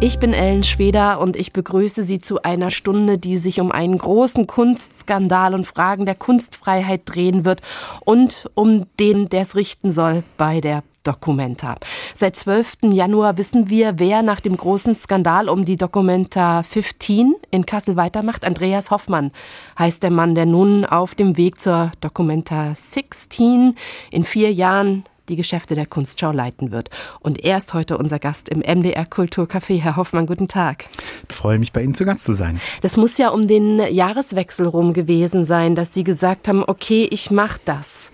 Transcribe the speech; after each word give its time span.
Ich 0.00 0.18
bin 0.18 0.34
Ellen 0.34 0.64
Schweder 0.64 1.20
und 1.20 1.36
ich 1.36 1.52
begrüße 1.52 2.04
Sie 2.04 2.20
zu 2.20 2.42
einer 2.42 2.70
Stunde, 2.70 3.16
die 3.16 3.38
sich 3.38 3.60
um 3.60 3.72
einen 3.72 3.96
großen 3.96 4.46
Kunstskandal 4.46 5.54
und 5.54 5.66
Fragen 5.66 6.04
der 6.04 6.14
Kunstfreiheit 6.14 7.02
drehen 7.06 7.44
wird 7.44 7.62
und 8.04 8.50
um 8.54 8.86
den, 8.98 9.28
der 9.30 9.42
es 9.42 9.56
richten 9.56 9.92
soll 9.92 10.22
bei 10.36 10.60
der 10.60 10.82
Documenta. 11.04 11.76
Seit 12.14 12.34
12. 12.34 12.78
Januar 12.92 13.36
wissen 13.36 13.68
wir, 13.68 13.98
wer 13.98 14.22
nach 14.22 14.40
dem 14.40 14.56
großen 14.56 14.94
Skandal 14.94 15.48
um 15.48 15.64
die 15.64 15.76
Documenta 15.76 16.62
15 16.62 17.34
in 17.50 17.66
Kassel 17.66 17.96
weitermacht. 17.96 18.44
Andreas 18.44 18.90
Hoffmann 18.90 19.30
heißt 19.78 20.02
der 20.02 20.10
Mann, 20.10 20.34
der 20.34 20.46
nun 20.46 20.84
auf 20.84 21.14
dem 21.14 21.36
Weg 21.36 21.60
zur 21.60 21.92
Documenta 22.00 22.74
16 22.74 23.74
in 24.10 24.24
vier 24.24 24.52
Jahren 24.52 25.04
die 25.28 25.36
Geschäfte 25.36 25.74
der 25.74 25.86
Kunstschau 25.86 26.32
leiten 26.32 26.70
wird. 26.70 26.90
Und 27.20 27.44
er 27.44 27.58
ist 27.58 27.74
heute 27.74 27.98
unser 27.98 28.18
Gast 28.18 28.48
im 28.48 28.60
MDR 28.60 29.06
Kulturcafé. 29.06 29.80
Herr 29.80 29.96
Hoffmann, 29.96 30.26
guten 30.26 30.48
Tag. 30.48 30.86
Ich 31.28 31.36
freue 31.36 31.58
mich, 31.58 31.72
bei 31.72 31.82
Ihnen 31.82 31.94
zu 31.94 32.04
Gast 32.04 32.24
zu 32.24 32.34
sein. 32.34 32.60
Das 32.82 32.96
muss 32.96 33.18
ja 33.18 33.30
um 33.30 33.48
den 33.48 33.78
Jahreswechsel 33.78 34.66
rum 34.66 34.92
gewesen 34.92 35.44
sein, 35.44 35.74
dass 35.74 35.94
Sie 35.94 36.04
gesagt 36.04 36.48
haben, 36.48 36.64
okay, 36.66 37.08
ich 37.10 37.30
mache 37.30 37.60
das. 37.64 38.12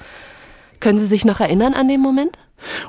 Können 0.79 0.99
Sie 0.99 1.07
sich 1.07 1.25
noch 1.25 1.41
erinnern 1.41 1.75
an 1.75 1.89
den 1.89 2.01
Moment? 2.01 2.39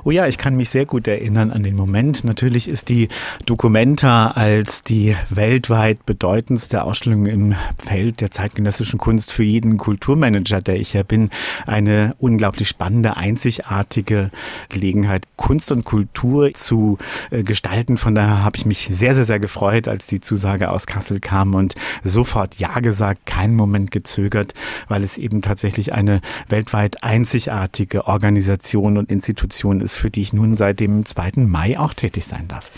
Oh 0.04 0.10
ja, 0.10 0.26
ich 0.26 0.38
kann 0.38 0.56
mich 0.56 0.70
sehr 0.70 0.86
gut 0.86 1.08
erinnern 1.08 1.50
an 1.50 1.62
den 1.62 1.76
Moment. 1.76 2.24
Natürlich 2.24 2.68
ist 2.68 2.88
die 2.88 3.08
Documenta 3.46 4.28
als 4.32 4.82
die 4.82 5.16
weltweit 5.30 6.04
bedeutendste 6.06 6.84
Ausstellung 6.84 7.26
im 7.26 7.54
Feld 7.78 8.20
der 8.20 8.30
zeitgenössischen 8.30 8.98
Kunst 8.98 9.32
für 9.32 9.44
jeden 9.44 9.78
Kulturmanager, 9.78 10.60
der 10.60 10.76
ich 10.76 10.92
ja 10.92 11.02
bin, 11.02 11.30
eine 11.66 12.14
unglaublich 12.18 12.68
spannende, 12.68 13.16
einzigartige 13.16 14.30
Gelegenheit, 14.68 15.24
Kunst 15.36 15.72
und 15.72 15.84
Kultur 15.84 16.52
zu 16.54 16.98
äh, 17.30 17.42
gestalten. 17.42 17.96
Von 17.96 18.14
daher 18.14 18.44
habe 18.44 18.56
ich 18.56 18.66
mich 18.66 18.88
sehr, 18.90 19.14
sehr, 19.14 19.24
sehr 19.24 19.40
gefreut, 19.40 19.88
als 19.88 20.06
die 20.06 20.20
Zusage 20.20 20.70
aus 20.70 20.86
Kassel 20.86 21.20
kam 21.20 21.54
und 21.54 21.74
sofort 22.04 22.56
Ja 22.56 22.80
gesagt, 22.80 23.26
keinen 23.26 23.54
Moment 23.54 23.90
gezögert, 23.90 24.54
weil 24.88 25.02
es 25.02 25.18
eben 25.18 25.42
tatsächlich 25.42 25.92
eine 25.92 26.20
weltweit 26.48 27.02
einzigartige 27.02 28.06
Organisation 28.06 28.98
und 28.98 29.10
Institution 29.10 29.61
Organisation 29.62 29.80
ist, 29.80 29.96
für 29.96 30.10
die 30.10 30.22
ich 30.22 30.32
nun 30.32 30.56
seit 30.56 30.80
dem 30.80 31.04
2. 31.04 31.32
Mai 31.36 31.78
auch 31.78 31.94
tätig 31.94 32.24
sein 32.24 32.48
darf. 32.48 32.70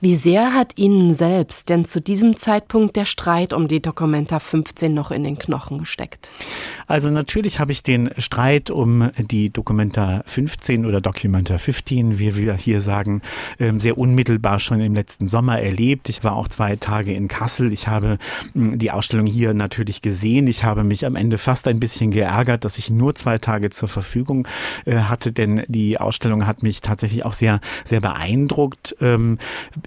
Wie 0.00 0.16
sehr 0.16 0.54
hat 0.54 0.78
Ihnen 0.78 1.14
selbst 1.14 1.68
denn 1.68 1.84
zu 1.84 2.00
diesem 2.00 2.36
Zeitpunkt 2.36 2.96
der 2.96 3.04
Streit 3.04 3.52
um 3.52 3.68
die 3.68 3.80
Documenta 3.80 4.40
15 4.40 4.92
noch 4.92 5.10
in 5.10 5.24
den 5.24 5.38
Knochen 5.38 5.78
gesteckt? 5.78 6.30
Also 6.86 7.10
natürlich 7.10 7.60
habe 7.60 7.72
ich 7.72 7.82
den 7.82 8.10
Streit 8.18 8.70
um 8.70 9.10
die 9.16 9.50
Documenta 9.50 10.22
15 10.26 10.86
oder 10.86 11.00
Documenta 11.00 11.58
15, 11.58 12.18
wie 12.18 12.36
wir 12.36 12.54
hier 12.54 12.80
sagen, 12.80 13.22
ähm, 13.58 13.80
sehr 13.80 13.96
unmittelbar 13.96 14.58
schon 14.58 14.80
im 14.80 14.94
letzten 14.94 15.28
Sommer 15.28 15.60
erlebt. 15.60 16.08
Ich 16.08 16.24
war 16.24 16.34
auch 16.34 16.48
zwei 16.48 16.76
Tage 16.76 17.14
in 17.14 17.28
Kassel. 17.28 17.72
Ich 17.72 17.86
habe 17.88 18.18
hm, 18.54 18.78
die 18.78 18.90
Ausstellung 18.90 19.26
hier 19.26 19.54
natürlich 19.54 20.02
gesehen. 20.02 20.46
Ich 20.48 20.64
habe 20.64 20.82
mich 20.82 21.06
am 21.06 21.16
Ende 21.16 21.38
fast 21.38 21.68
ein 21.68 21.78
bisschen 21.78 22.10
geärgert, 22.10 22.64
dass 22.64 22.78
ich 22.78 22.90
nur 22.90 23.14
zwei 23.14 23.38
Tage 23.38 23.70
zur 23.70 23.88
Verfügung 23.88 24.48
äh, 24.84 24.96
hatte, 24.96 25.32
denn 25.32 25.62
die 25.68 25.98
Ausstellung 25.98 26.31
hat 26.46 26.62
mich 26.62 26.80
tatsächlich 26.80 27.24
auch 27.24 27.32
sehr, 27.32 27.60
sehr 27.84 28.00
beeindruckt. 28.00 28.96
Ähm, 29.00 29.38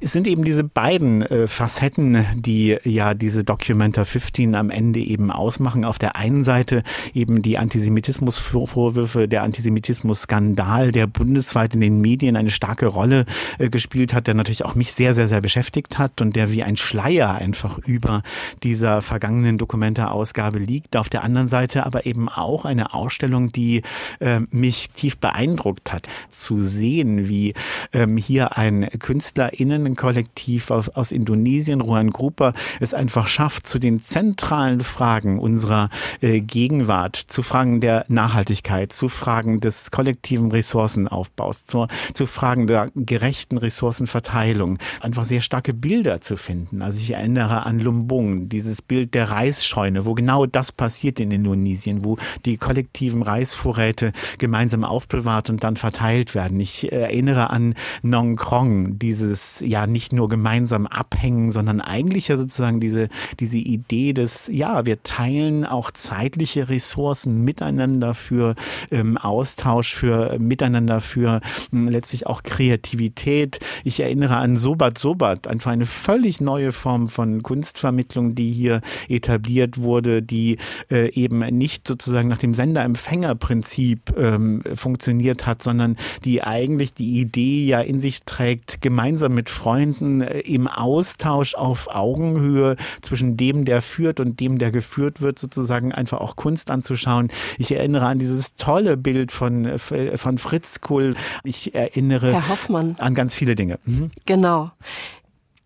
es 0.02 0.12
sind 0.12 0.28
eben 0.28 0.44
diese 0.44 0.64
beiden 0.64 1.22
äh, 1.24 1.48
Facetten, 1.48 2.26
die 2.36 2.78
ja 2.84 3.14
diese 3.14 3.44
Documenta 3.44 4.06
15 4.06 4.56
am 4.56 4.70
Ende 4.70 5.00
eben 5.00 5.32
ausmachen. 5.32 5.86
Auf 5.86 6.00
der 6.00 6.16
einen 6.16 6.44
Seite 6.44 6.84
eben 7.14 7.42
die 7.42 7.58
Antisemitismusvorwürfe, 7.58 9.28
der 9.28 9.44
Antisemitismus-Skandal, 9.44 10.92
der 10.92 11.08
bundesweit 11.08 11.76
in 11.76 11.82
den 11.82 12.02
Medien 12.02 12.36
eine 12.36 12.52
starke 12.52 12.88
Rolle 12.88 13.26
äh, 13.58 13.70
gespielt 13.70 14.14
hat, 14.14 14.28
der 14.28 14.34
natürlich 14.34 14.66
auch 14.66 14.76
mich 14.76 14.94
sehr, 14.94 15.14
sehr, 15.14 15.28
sehr 15.28 15.42
beschäftigt 15.42 15.98
hat 15.98 16.22
und 16.22 16.36
der 16.36 16.52
wie 16.52 16.64
ein 16.64 16.78
Schleier 16.78 17.36
einfach 17.36 17.78
über 17.80 18.24
dieser 18.64 19.02
vergangenen 19.02 19.58
Dokumenta-Ausgabe 19.58 20.60
liegt. 20.60 20.96
Auf 20.96 21.10
der 21.10 21.24
anderen 21.24 21.48
Seite 21.48 21.86
aber 21.86 22.06
eben 22.06 22.30
auch 22.30 22.66
eine 22.66 22.94
Ausstellung, 22.94 23.52
die 23.52 23.82
äh, 24.20 24.42
mich 24.52 24.90
tief 24.92 25.18
beeindruckt 25.18 25.92
hat, 25.92 26.08
zu 26.38 26.62
sehen, 26.62 27.28
wie 27.30 27.54
ähm, 27.94 28.18
hier 28.18 28.58
ein 28.58 28.90
KünstlerInnen-Kollektiv 29.00 30.72
aus, 30.72 30.90
aus 30.90 31.12
Indonesien, 31.12 31.82
Ruan 31.82 32.12
Grupa, 32.12 32.54
es 32.80 32.94
einfach 32.94 33.28
schafft, 33.28 33.68
zu 33.68 33.80
den 33.80 34.02
zentralen 34.02 34.82
Fragen 34.82 35.40
unserer 35.40 35.90
äh, 36.22 36.42
Gegenwart, 36.42 37.16
zu 37.16 37.42
Fragen 37.42 37.82
der 37.82 38.06
Nachhaltigkeit, 38.08 38.94
zu 38.94 39.08
Fragen 39.08 39.60
des 39.60 39.92
kollektiven 39.92 40.52
Ressourcenaufbaus, 40.52 41.66
zu, 41.66 41.88
zu 42.14 42.26
Fragen 42.26 42.68
der 42.68 42.92
gerechten 42.96 43.58
Ressourcenverteilung, 43.58 44.80
einfach 45.02 45.26
sehr 45.26 45.42
starke 45.42 45.74
Bilder 45.74 46.22
zu 46.22 46.38
finden. 46.38 46.82
Also 46.82 47.00
ich 47.00 47.12
erinnere 47.12 47.66
an 47.66 47.80
Lumbung, 47.80 48.50
dieses 48.50 48.82
Bild 48.82 49.14
der 49.14 49.30
Reisscheune, 49.30 50.06
wo 50.06 50.14
genau 50.14 50.46
das 50.46 50.72
passiert 50.72 51.20
in 51.20 51.32
Indonesien, 51.32 52.04
wo 52.04 52.18
die 52.46 52.58
kollektiven 52.58 53.22
Reisvorräte 53.22 54.12
gemeinsam 54.38 54.84
aufbewahrt 54.84 55.50
und 55.50 55.64
dann 55.64 55.76
verteilt 55.76 56.25
werden. 56.34 56.60
Ich 56.60 56.92
erinnere 56.92 57.50
an 57.50 57.76
Nong 58.02 58.38
Krong, 58.38 58.98
dieses 58.98 59.60
ja 59.60 59.86
nicht 59.86 60.14
nur 60.14 60.30
gemeinsam 60.30 60.88
abhängen, 60.88 61.52
sondern 61.52 61.82
eigentlich 61.82 62.30
ja 62.30 62.38
sozusagen 62.38 62.80
diese, 62.80 63.10
diese 63.40 63.58
Idee 63.58 64.14
des, 64.14 64.50
ja, 64.52 64.86
wir 64.86 65.04
teilen 65.04 65.66
auch 65.66 65.92
zeitliche 65.92 66.70
Ressourcen 66.70 67.44
miteinander 67.44 68.14
für 68.14 68.56
ähm, 68.92 69.18
Austausch, 69.18 69.94
für 69.94 70.40
miteinander, 70.40 71.02
für 71.02 71.42
äh, 71.74 71.78
letztlich 71.78 72.28
auch 72.28 72.44
Kreativität. 72.44 73.60
Ich 73.84 74.00
erinnere 74.00 74.38
an 74.38 74.56
Sobat 74.56 74.98
Sobat, 74.98 75.48
einfach 75.48 75.72
eine 75.72 75.86
völlig 75.86 76.42
neue 76.42 76.72
Form 76.72 77.08
von 77.08 77.44
Kunstvermittlung, 77.44 78.36
die 78.36 78.52
hier 78.52 78.82
etabliert 79.10 79.78
wurde, 79.80 80.22
die 80.22 80.58
äh, 80.90 81.12
eben 81.12 81.40
nicht 81.58 81.88
sozusagen 81.88 82.28
nach 82.28 82.38
dem 82.38 82.54
Sender-Empfänger-Prinzip 82.54 84.14
ähm, 84.18 84.62
funktioniert 84.74 85.46
hat, 85.46 85.62
sondern 85.62 85.98
die 86.24 86.44
eigentlich 86.44 86.94
die 86.94 87.20
Idee 87.20 87.66
ja 87.66 87.82
in 87.82 88.00
sich 88.00 88.24
trägt, 88.24 88.82
gemeinsam 88.82 89.34
mit 89.34 89.50
Freunden 89.50 90.22
äh, 90.22 90.40
im 90.40 90.68
Austausch 90.68 91.56
auf 91.56 91.88
Augenhöhe 91.94 92.76
zwischen 93.02 93.38
dem, 93.38 93.66
der 93.66 93.82
führt 93.82 94.20
und 94.20 94.40
dem, 94.40 94.58
der 94.58 94.72
geführt 94.72 95.22
wird, 95.22 95.40
sozusagen 95.40 95.92
einfach 95.92 96.20
auch 96.20 96.36
Kunst 96.36 96.70
anzuschauen. 96.70 97.30
Ich 97.58 97.72
erinnere 97.72 98.06
an 98.06 98.20
dieses 98.20 98.56
tolle 98.56 98.98
Bild 98.98 99.32
von, 99.32 99.66
äh, 99.66 100.18
von 100.18 100.38
Fritz 100.38 100.82
Kull. 100.82 101.16
Ich 101.44 101.76
erinnere 101.76 102.34
Herr 102.34 102.50
Hoffmann. 102.50 102.96
an 103.00 103.16
ganz 103.16 103.36
viele 103.36 103.56
Dinge. 103.56 103.80
Mhm. 103.86 104.12
Genau. 104.26 104.72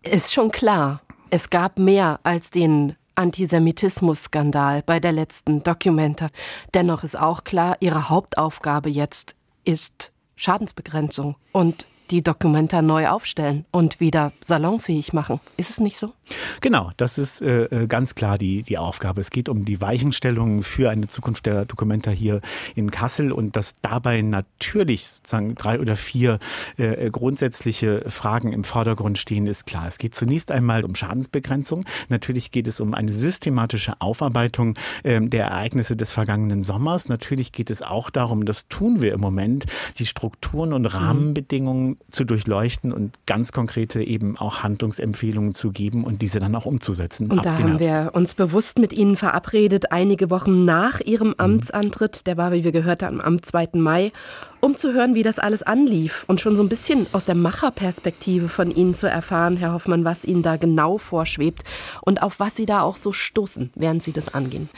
Ist 0.02 0.32
schon 0.32 0.50
klar, 0.50 1.02
es 1.30 1.50
gab 1.50 1.78
mehr 1.78 2.20
als 2.22 2.50
den 2.50 2.96
Antisemitismus-Skandal 3.14 4.82
bei 4.82 4.98
der 4.98 5.12
letzten 5.12 5.62
Documenta. 5.62 6.28
Dennoch 6.72 7.04
ist 7.04 7.18
auch 7.18 7.44
klar, 7.44 7.76
ihre 7.80 8.08
Hauptaufgabe 8.08 8.88
jetzt 8.88 9.36
ist 9.64 10.12
Schadensbegrenzung. 10.40 11.36
Und 11.52 11.86
die 12.10 12.22
Dokumenta 12.22 12.82
neu 12.82 13.08
aufstellen 13.08 13.64
und 13.70 14.00
wieder 14.00 14.32
salonfähig 14.44 15.12
machen. 15.12 15.40
Ist 15.56 15.70
es 15.70 15.80
nicht 15.80 15.96
so? 15.96 16.12
Genau, 16.60 16.90
das 16.96 17.18
ist 17.18 17.40
äh, 17.40 17.64
äh, 17.64 17.86
ganz 17.86 18.14
klar 18.14 18.38
die, 18.38 18.62
die 18.62 18.78
Aufgabe. 18.78 19.20
Es 19.20 19.30
geht 19.30 19.48
um 19.48 19.64
die 19.64 19.80
Weichenstellung 19.80 20.62
für 20.62 20.90
eine 20.90 21.08
Zukunft 21.08 21.46
der 21.46 21.64
Dokumenta 21.64 22.10
hier 22.10 22.40
in 22.74 22.90
Kassel 22.90 23.32
und 23.32 23.56
dass 23.56 23.76
dabei 23.80 24.22
natürlich 24.22 25.06
sozusagen 25.06 25.54
drei 25.54 25.78
oder 25.80 25.96
vier 25.96 26.38
äh, 26.78 27.06
äh, 27.06 27.10
grundsätzliche 27.10 28.04
Fragen 28.08 28.52
im 28.52 28.64
Vordergrund 28.64 29.18
stehen, 29.18 29.46
ist 29.46 29.66
klar. 29.66 29.86
Es 29.86 29.98
geht 29.98 30.14
zunächst 30.14 30.50
einmal 30.50 30.84
um 30.84 30.94
Schadensbegrenzung. 30.94 31.84
Natürlich 32.08 32.50
geht 32.50 32.66
es 32.66 32.80
um 32.80 32.94
eine 32.94 33.12
systematische 33.12 34.00
Aufarbeitung 34.00 34.76
äh, 35.02 35.20
der 35.20 35.46
Ereignisse 35.46 35.96
des 35.96 36.12
vergangenen 36.12 36.62
Sommers. 36.62 37.08
Natürlich 37.08 37.52
geht 37.52 37.70
es 37.70 37.82
auch 37.82 38.10
darum, 38.10 38.44
das 38.44 38.68
tun 38.68 39.00
wir 39.00 39.12
im 39.12 39.20
Moment, 39.20 39.66
die 39.98 40.06
Strukturen 40.06 40.72
und 40.72 40.82
mhm. 40.82 40.88
Rahmenbedingungen 40.88 41.99
zu 42.10 42.24
durchleuchten 42.24 42.92
und 42.92 43.14
ganz 43.26 43.52
konkrete 43.52 44.02
eben 44.02 44.36
auch 44.36 44.62
Handlungsempfehlungen 44.62 45.54
zu 45.54 45.70
geben 45.70 46.04
und 46.04 46.22
diese 46.22 46.40
dann 46.40 46.54
auch 46.54 46.66
umzusetzen. 46.66 47.30
Und 47.30 47.44
da 47.44 47.58
haben 47.58 47.78
wir 47.78 48.10
uns 48.14 48.34
bewusst 48.34 48.78
mit 48.78 48.92
Ihnen 48.92 49.16
verabredet, 49.16 49.92
einige 49.92 50.30
Wochen 50.30 50.64
nach 50.64 51.00
Ihrem 51.00 51.28
mhm. 51.28 51.34
Amtsantritt, 51.38 52.26
der 52.26 52.36
war, 52.36 52.52
wie 52.52 52.64
wir 52.64 52.72
gehört 52.72 53.02
haben, 53.02 53.20
am 53.20 53.42
2. 53.42 53.70
Mai, 53.74 54.12
um 54.60 54.76
zu 54.76 54.92
hören, 54.92 55.14
wie 55.14 55.22
das 55.22 55.38
alles 55.38 55.62
anlief 55.62 56.24
und 56.26 56.40
schon 56.40 56.56
so 56.56 56.62
ein 56.62 56.68
bisschen 56.68 57.06
aus 57.12 57.24
der 57.24 57.34
Macherperspektive 57.34 58.48
von 58.48 58.70
Ihnen 58.70 58.94
zu 58.94 59.08
erfahren, 59.08 59.56
Herr 59.56 59.72
Hoffmann, 59.72 60.04
was 60.04 60.24
Ihnen 60.24 60.42
da 60.42 60.56
genau 60.56 60.98
vorschwebt 60.98 61.62
und 62.02 62.22
auf 62.22 62.40
was 62.40 62.56
Sie 62.56 62.66
da 62.66 62.82
auch 62.82 62.96
so 62.96 63.12
stoßen, 63.12 63.70
während 63.74 64.02
Sie 64.02 64.12
das 64.12 64.34
angehen. 64.34 64.68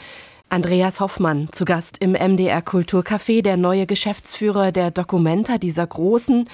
Andreas 0.49 0.99
Hoffmann, 0.99 1.49
zu 1.51 1.65
Gast 1.65 1.97
im 1.97 2.11
MDR 2.11 2.61
Kulturcafé, 2.61 3.41
der 3.41 3.57
neue 3.57 3.87
Geschäftsführer 3.87 4.71
der 4.71 4.91
Documenta, 4.91 5.57
dieser 5.57 5.87
großen 5.87 6.47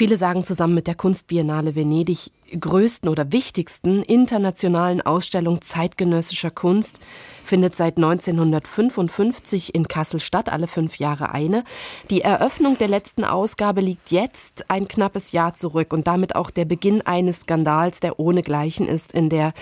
Viele 0.00 0.16
sagen 0.16 0.44
zusammen 0.44 0.72
mit 0.72 0.86
der 0.86 0.94
Kunstbiennale 0.94 1.74
Venedig 1.74 2.30
größten 2.58 3.10
oder 3.10 3.32
wichtigsten 3.32 4.02
internationalen 4.02 5.02
Ausstellung 5.02 5.60
zeitgenössischer 5.60 6.50
Kunst 6.50 7.00
findet 7.44 7.76
seit 7.76 7.98
1955 7.98 9.74
in 9.74 9.88
Kassel 9.88 10.20
statt, 10.20 10.48
alle 10.50 10.68
fünf 10.68 10.96
Jahre 10.96 11.32
eine. 11.32 11.64
Die 12.08 12.22
Eröffnung 12.22 12.78
der 12.78 12.88
letzten 12.88 13.24
Ausgabe 13.24 13.82
liegt 13.82 14.10
jetzt 14.10 14.70
ein 14.70 14.88
knappes 14.88 15.32
Jahr 15.32 15.52
zurück 15.52 15.92
und 15.92 16.06
damit 16.06 16.34
auch 16.34 16.48
der 16.48 16.64
Beginn 16.64 17.02
eines 17.02 17.40
Skandals, 17.40 18.00
der 18.00 18.18
ohnegleichen 18.18 18.88
ist 18.88 19.12
in 19.12 19.28
der 19.28 19.52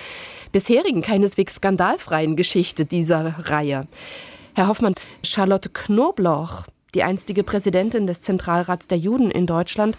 bisherigen 0.52 1.02
keineswegs 1.02 1.56
skandalfreien 1.56 2.36
Geschichte 2.36 2.86
dieser 2.86 3.34
Reihe. 3.50 3.88
Herr 4.54 4.68
Hoffmann, 4.68 4.94
Charlotte 5.24 5.68
Knobloch, 5.70 6.66
die 6.94 7.02
einstige 7.02 7.42
Präsidentin 7.42 8.06
des 8.06 8.20
Zentralrats 8.20 8.88
der 8.88 8.98
Juden 8.98 9.30
in 9.30 9.46
Deutschland, 9.46 9.96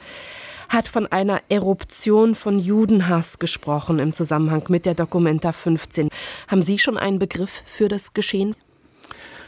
hat 0.70 0.88
von 0.88 1.08
einer 1.08 1.42
Eruption 1.50 2.36
von 2.36 2.60
Judenhass 2.60 3.40
gesprochen 3.40 4.00
im 4.00 4.14
Zusammenhang 4.14 4.64
mit 4.70 4.86
der 4.86 4.94
Documenta 4.94 5.52
15. 5.52 6.10
Haben 6.48 6.62
Sie 6.62 6.78
schon 6.78 6.98
einen 6.98 7.20
Begriff 7.20 7.64
für 7.66 7.88
das 7.88 8.14
Geschehen? 8.14 8.56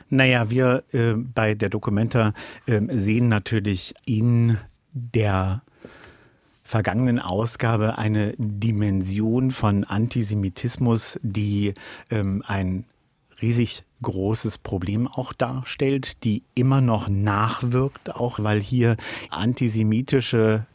Naja, 0.09 0.49
wir 0.49 0.83
äh, 0.91 1.13
bei 1.13 1.53
der 1.53 1.69
Documenta 1.69 2.33
äh, 2.65 2.81
sehen 2.89 3.29
natürlich 3.29 3.93
in 4.05 4.57
der 4.91 5.61
vergangenen 6.65 7.19
Ausgabe 7.19 7.97
eine 7.97 8.33
Dimension 8.37 9.51
von 9.51 9.83
Antisemitismus, 9.83 11.19
die 11.21 11.73
ähm, 12.09 12.43
ein 12.45 12.85
riesig 13.41 13.83
großes 14.01 14.57
Problem 14.57 15.07
auch 15.07 15.33
darstellt, 15.33 16.23
die 16.23 16.43
immer 16.55 16.81
noch 16.81 17.07
nachwirkt, 17.07 18.15
auch 18.15 18.39
weil 18.39 18.59
hier 18.59 18.97
antisemitische 19.29 20.65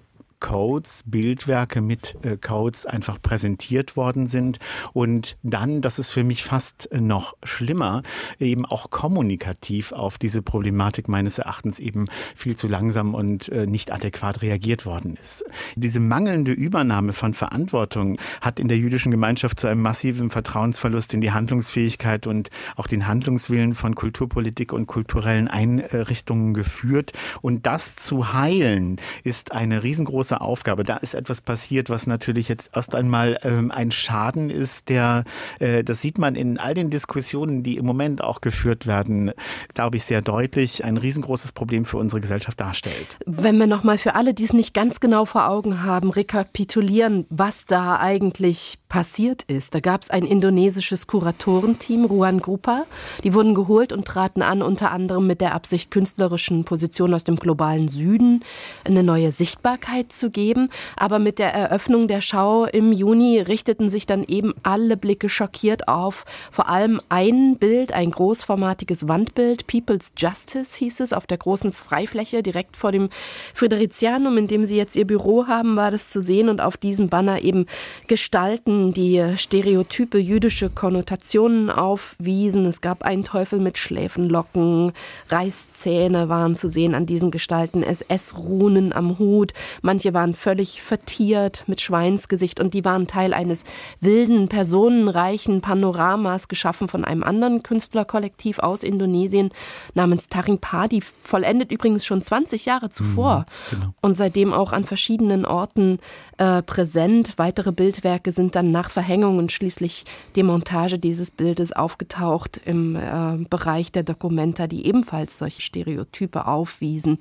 Codes, 0.41 1.03
Bildwerke 1.07 1.81
mit 1.81 2.17
äh, 2.23 2.37
Codes 2.37 2.87
einfach 2.87 3.21
präsentiert 3.21 3.97
worden 3.97 4.27
sind 4.27 4.59
und 4.93 5.37
dann, 5.43 5.81
das 5.81 5.99
ist 5.99 6.11
für 6.11 6.25
mich 6.25 6.45
fast 6.45 6.89
noch 6.93 7.37
schlimmer, 7.43 8.03
eben 8.39 8.67
auch 8.67 8.91
kommunikativ 8.91 9.93
auf 9.93 10.19
diese 10.19 10.43
Problematik 10.43 11.09
meines 11.09 11.39
Erachtens 11.39 11.79
eben 11.79 12.07
viel 12.35 12.57
zu 12.57 12.69
langsam 12.69 13.15
und 13.15 13.49
äh, 13.49 13.67
nicht 13.67 13.93
adäquat 13.93 14.43
reagiert 14.43 14.87
worden 14.87 15.17
ist. 15.21 15.45
Diese 15.75 16.01
mangelnde 16.01 16.53
Übernahme 16.53 17.13
von 17.13 17.35
Verantwortung 17.35 18.19
hat 18.41 18.61
in 18.61 18.69
der 18.69 18.79
jüdischen 18.79 19.11
Gemeinschaft 19.11 19.61
zu 19.61 19.67
einem 19.67 19.83
massiven 19.83 20.31
Vertrauensverlust 20.31 21.15
in 21.15 21.21
die 21.21 21.33
Handlungsfähigkeit 21.33 22.27
und 22.27 22.51
auch 22.77 22.87
den 22.87 23.07
Handlungswillen 23.07 23.75
von 23.75 23.95
Kulturpolitik 23.95 24.73
und 24.73 24.87
kulturellen 24.87 25.49
Einrichtungen 25.49 26.55
geführt 26.55 27.13
und 27.43 27.67
das 27.67 27.97
zu 27.97 28.33
heilen 28.33 28.97
ist 29.25 29.53
eine 29.53 29.83
riesengroße 29.83 30.26
große 30.27 30.41
Aufgabe. 30.41 30.83
Da 30.83 30.97
ist 30.97 31.15
etwas 31.15 31.41
passiert, 31.41 31.89
was 31.89 32.07
natürlich 32.07 32.49
jetzt 32.49 32.71
erst 32.75 32.95
einmal 32.95 33.39
ähm, 33.45 33.71
ein 33.71 33.93
Schaden 33.93 34.51
ist, 34.51 34.89
der, 34.89 35.25
äh, 35.61 35.85
das 35.85 36.03
sieht 36.03 36.19
man 36.19 36.35
in 36.35 36.59
all 36.59 36.75
den 36.75 36.91
Diskussionen, 36.91 37.63
die 37.63 37.77
im 37.77 37.87
Moment 37.87 38.23
auch 38.23 38.41
geführt 38.41 38.87
werden, 38.87 39.33
glaube 39.75 39.97
ich, 39.97 40.05
sehr 40.05 40.23
deutlich, 40.23 40.85
ein 40.85 40.97
riesengroßes 40.97 41.53
Problem 41.53 41.85
für 41.85 41.99
unsere 41.99 42.21
Gesellschaft 42.21 42.59
darstellt. 42.59 43.07
Wenn 43.25 43.59
wir 43.59 43.69
nochmal 43.69 43.99
für 43.99 44.17
alle, 44.17 44.35
die 44.35 44.45
es 44.45 44.53
nicht 44.53 44.75
ganz 44.75 44.99
genau 44.99 45.27
vor 45.27 45.49
Augen 45.49 45.85
haben, 45.85 46.11
rekapitulieren, 46.11 47.27
was 47.31 47.67
da 47.67 48.01
eigentlich 48.01 48.79
passiert 48.89 49.43
ist. 49.45 49.75
Da 49.75 49.81
gab 49.81 50.03
es 50.03 50.11
ein 50.11 50.25
indonesisches 50.25 51.07
Kuratorenteam, 51.07 52.05
Ruan 52.05 52.41
Grupa. 52.41 52.85
Die 53.23 53.35
wurden 53.35 53.55
geholt 53.55 53.93
und 53.93 54.07
traten 54.07 54.43
an, 54.43 54.63
unter 54.63 54.91
anderem 54.91 55.27
mit 55.27 55.41
der 55.41 55.55
Absicht, 55.55 55.91
künstlerischen 55.91 56.65
Positionen 56.65 57.15
aus 57.15 57.25
dem 57.25 57.37
globalen 57.37 57.89
Süden 57.89 58.45
eine 58.85 59.03
neue 59.03 59.33
Sichtbarkeit 59.33 60.13
zu 60.19 60.31
geben. 60.31 60.71
Aber 60.97 61.19
mit 61.19 61.39
der 61.39 61.53
Eröffnung 61.53 62.09
der 62.09 62.21
Schau 62.21 62.65
im 62.65 62.93
Juni 62.93 63.41
richteten 63.41 63.89
sich 63.89 64.07
dann 64.07 64.25
eben 64.25 64.55
alle 64.63 64.97
Blicke 64.97 65.29
schockiert 65.29 65.89
auf 65.89 66.25
vor 66.51 66.69
allem 66.69 67.01
ein 67.09 67.57
Bild, 67.57 67.93
ein 67.93 68.11
großformatiges 68.11 69.09
Wandbild. 69.09 69.67
People's 69.67 70.13
Justice 70.17 70.77
hieß 70.79 71.01
es, 71.01 71.13
auf 71.13 71.27
der 71.27 71.39
großen 71.39 71.73
Freifläche 71.73 72.43
direkt 72.43 72.77
vor 72.77 72.93
dem 72.93 73.11
Fridericianum, 73.55 74.37
in 74.39 74.49
dem 74.49 74.67
sie 74.67 74.77
jetzt 74.77 74.97
ihr 74.97 75.07
Büro 75.07 75.47
haben, 75.47 75.77
war 75.77 75.91
das 75.91 76.11
zu 76.11 76.21
sehen. 76.21 76.49
Und 76.49 76.61
auf 76.61 76.77
diesem 76.77 77.09
Banner 77.09 77.43
eben 77.43 77.67
Gestalten, 78.07 78.93
die 78.93 79.23
stereotype 79.37 80.19
jüdische 80.19 80.71
Konnotationen 80.71 81.71
aufwiesen. 81.71 82.67
Es 82.67 82.81
gab 82.81 83.03
einen 83.03 83.25
Teufel 83.25 83.59
mit 83.59 83.79
Schläfenlocken, 83.79 84.93
Reißzähne 85.29 86.29
waren 86.29 86.55
zu 86.57 86.69
sehen 86.69 86.95
an 86.95 87.07
diesen 87.07 87.31
Gestalten, 87.31 87.83
SS-Runen 87.83 88.93
am 88.93 89.19
Hut. 89.19 89.53
Manche 89.83 90.06
Manche 90.07 90.15
waren 90.15 90.35
völlig 90.37 90.83
vertiert 90.83 91.65
mit 91.67 91.81
Schweinsgesicht 91.81 92.61
und 92.61 92.75
die 92.75 92.85
waren 92.85 93.09
Teil 93.09 93.35
eines 93.35 93.65
wilden, 94.01 94.49
personenreichen 94.49 95.63
Panoramas, 95.63 96.47
geschaffen 96.47 96.87
von 96.87 97.05
einem 97.05 97.25
anderen 97.25 97.65
Künstlerkollektiv 97.65 98.61
aus 98.61 98.85
Indonesien 98.85 99.51
namens 99.95 100.29
Taring 100.29 100.59
Padi, 100.59 101.03
vollendet 101.21 101.73
übrigens 101.73 102.07
schon 102.07 102.23
20 102.23 102.67
Jahre 102.67 102.89
zuvor 102.89 103.47
mhm, 103.73 103.77
genau. 103.77 103.95
und 104.01 104.15
seitdem 104.15 104.53
auch 104.53 104.73
an 104.73 104.85
verschiedenen 104.85 105.45
Orten 105.45 105.99
äh, 106.39 106.63
präsent. 106.63 107.35
Weitere 107.37 107.73
Bildwerke 107.73 108.31
sind 108.31 108.55
dann 108.55 108.71
nach 108.71 108.93
Verhängung 108.93 109.39
und 109.39 109.51
schließlich 109.51 110.05
Demontage 110.37 111.01
dieses 111.01 111.33
Bildes 111.33 111.73
aufgetaucht 111.73 112.61
im 112.65 112.95
äh, 112.95 113.45
Bereich 113.51 113.91
der 113.91 114.05
Dokumenta, 114.05 114.69
die 114.69 114.87
ebenfalls 114.87 115.37
solche 115.39 115.63
Stereotype 115.63 116.47
aufwiesen. 116.47 117.19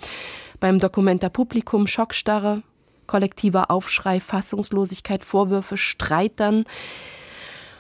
Beim 0.60 0.78
Dokumenta 0.78 1.30
Publikum 1.30 1.88
Schockstarre, 1.88 2.62
kollektiver 3.08 3.72
Aufschrei, 3.72 4.20
Fassungslosigkeit, 4.20 5.24
Vorwürfe, 5.24 5.78
Streit 5.78 6.34
dann. 6.38 6.66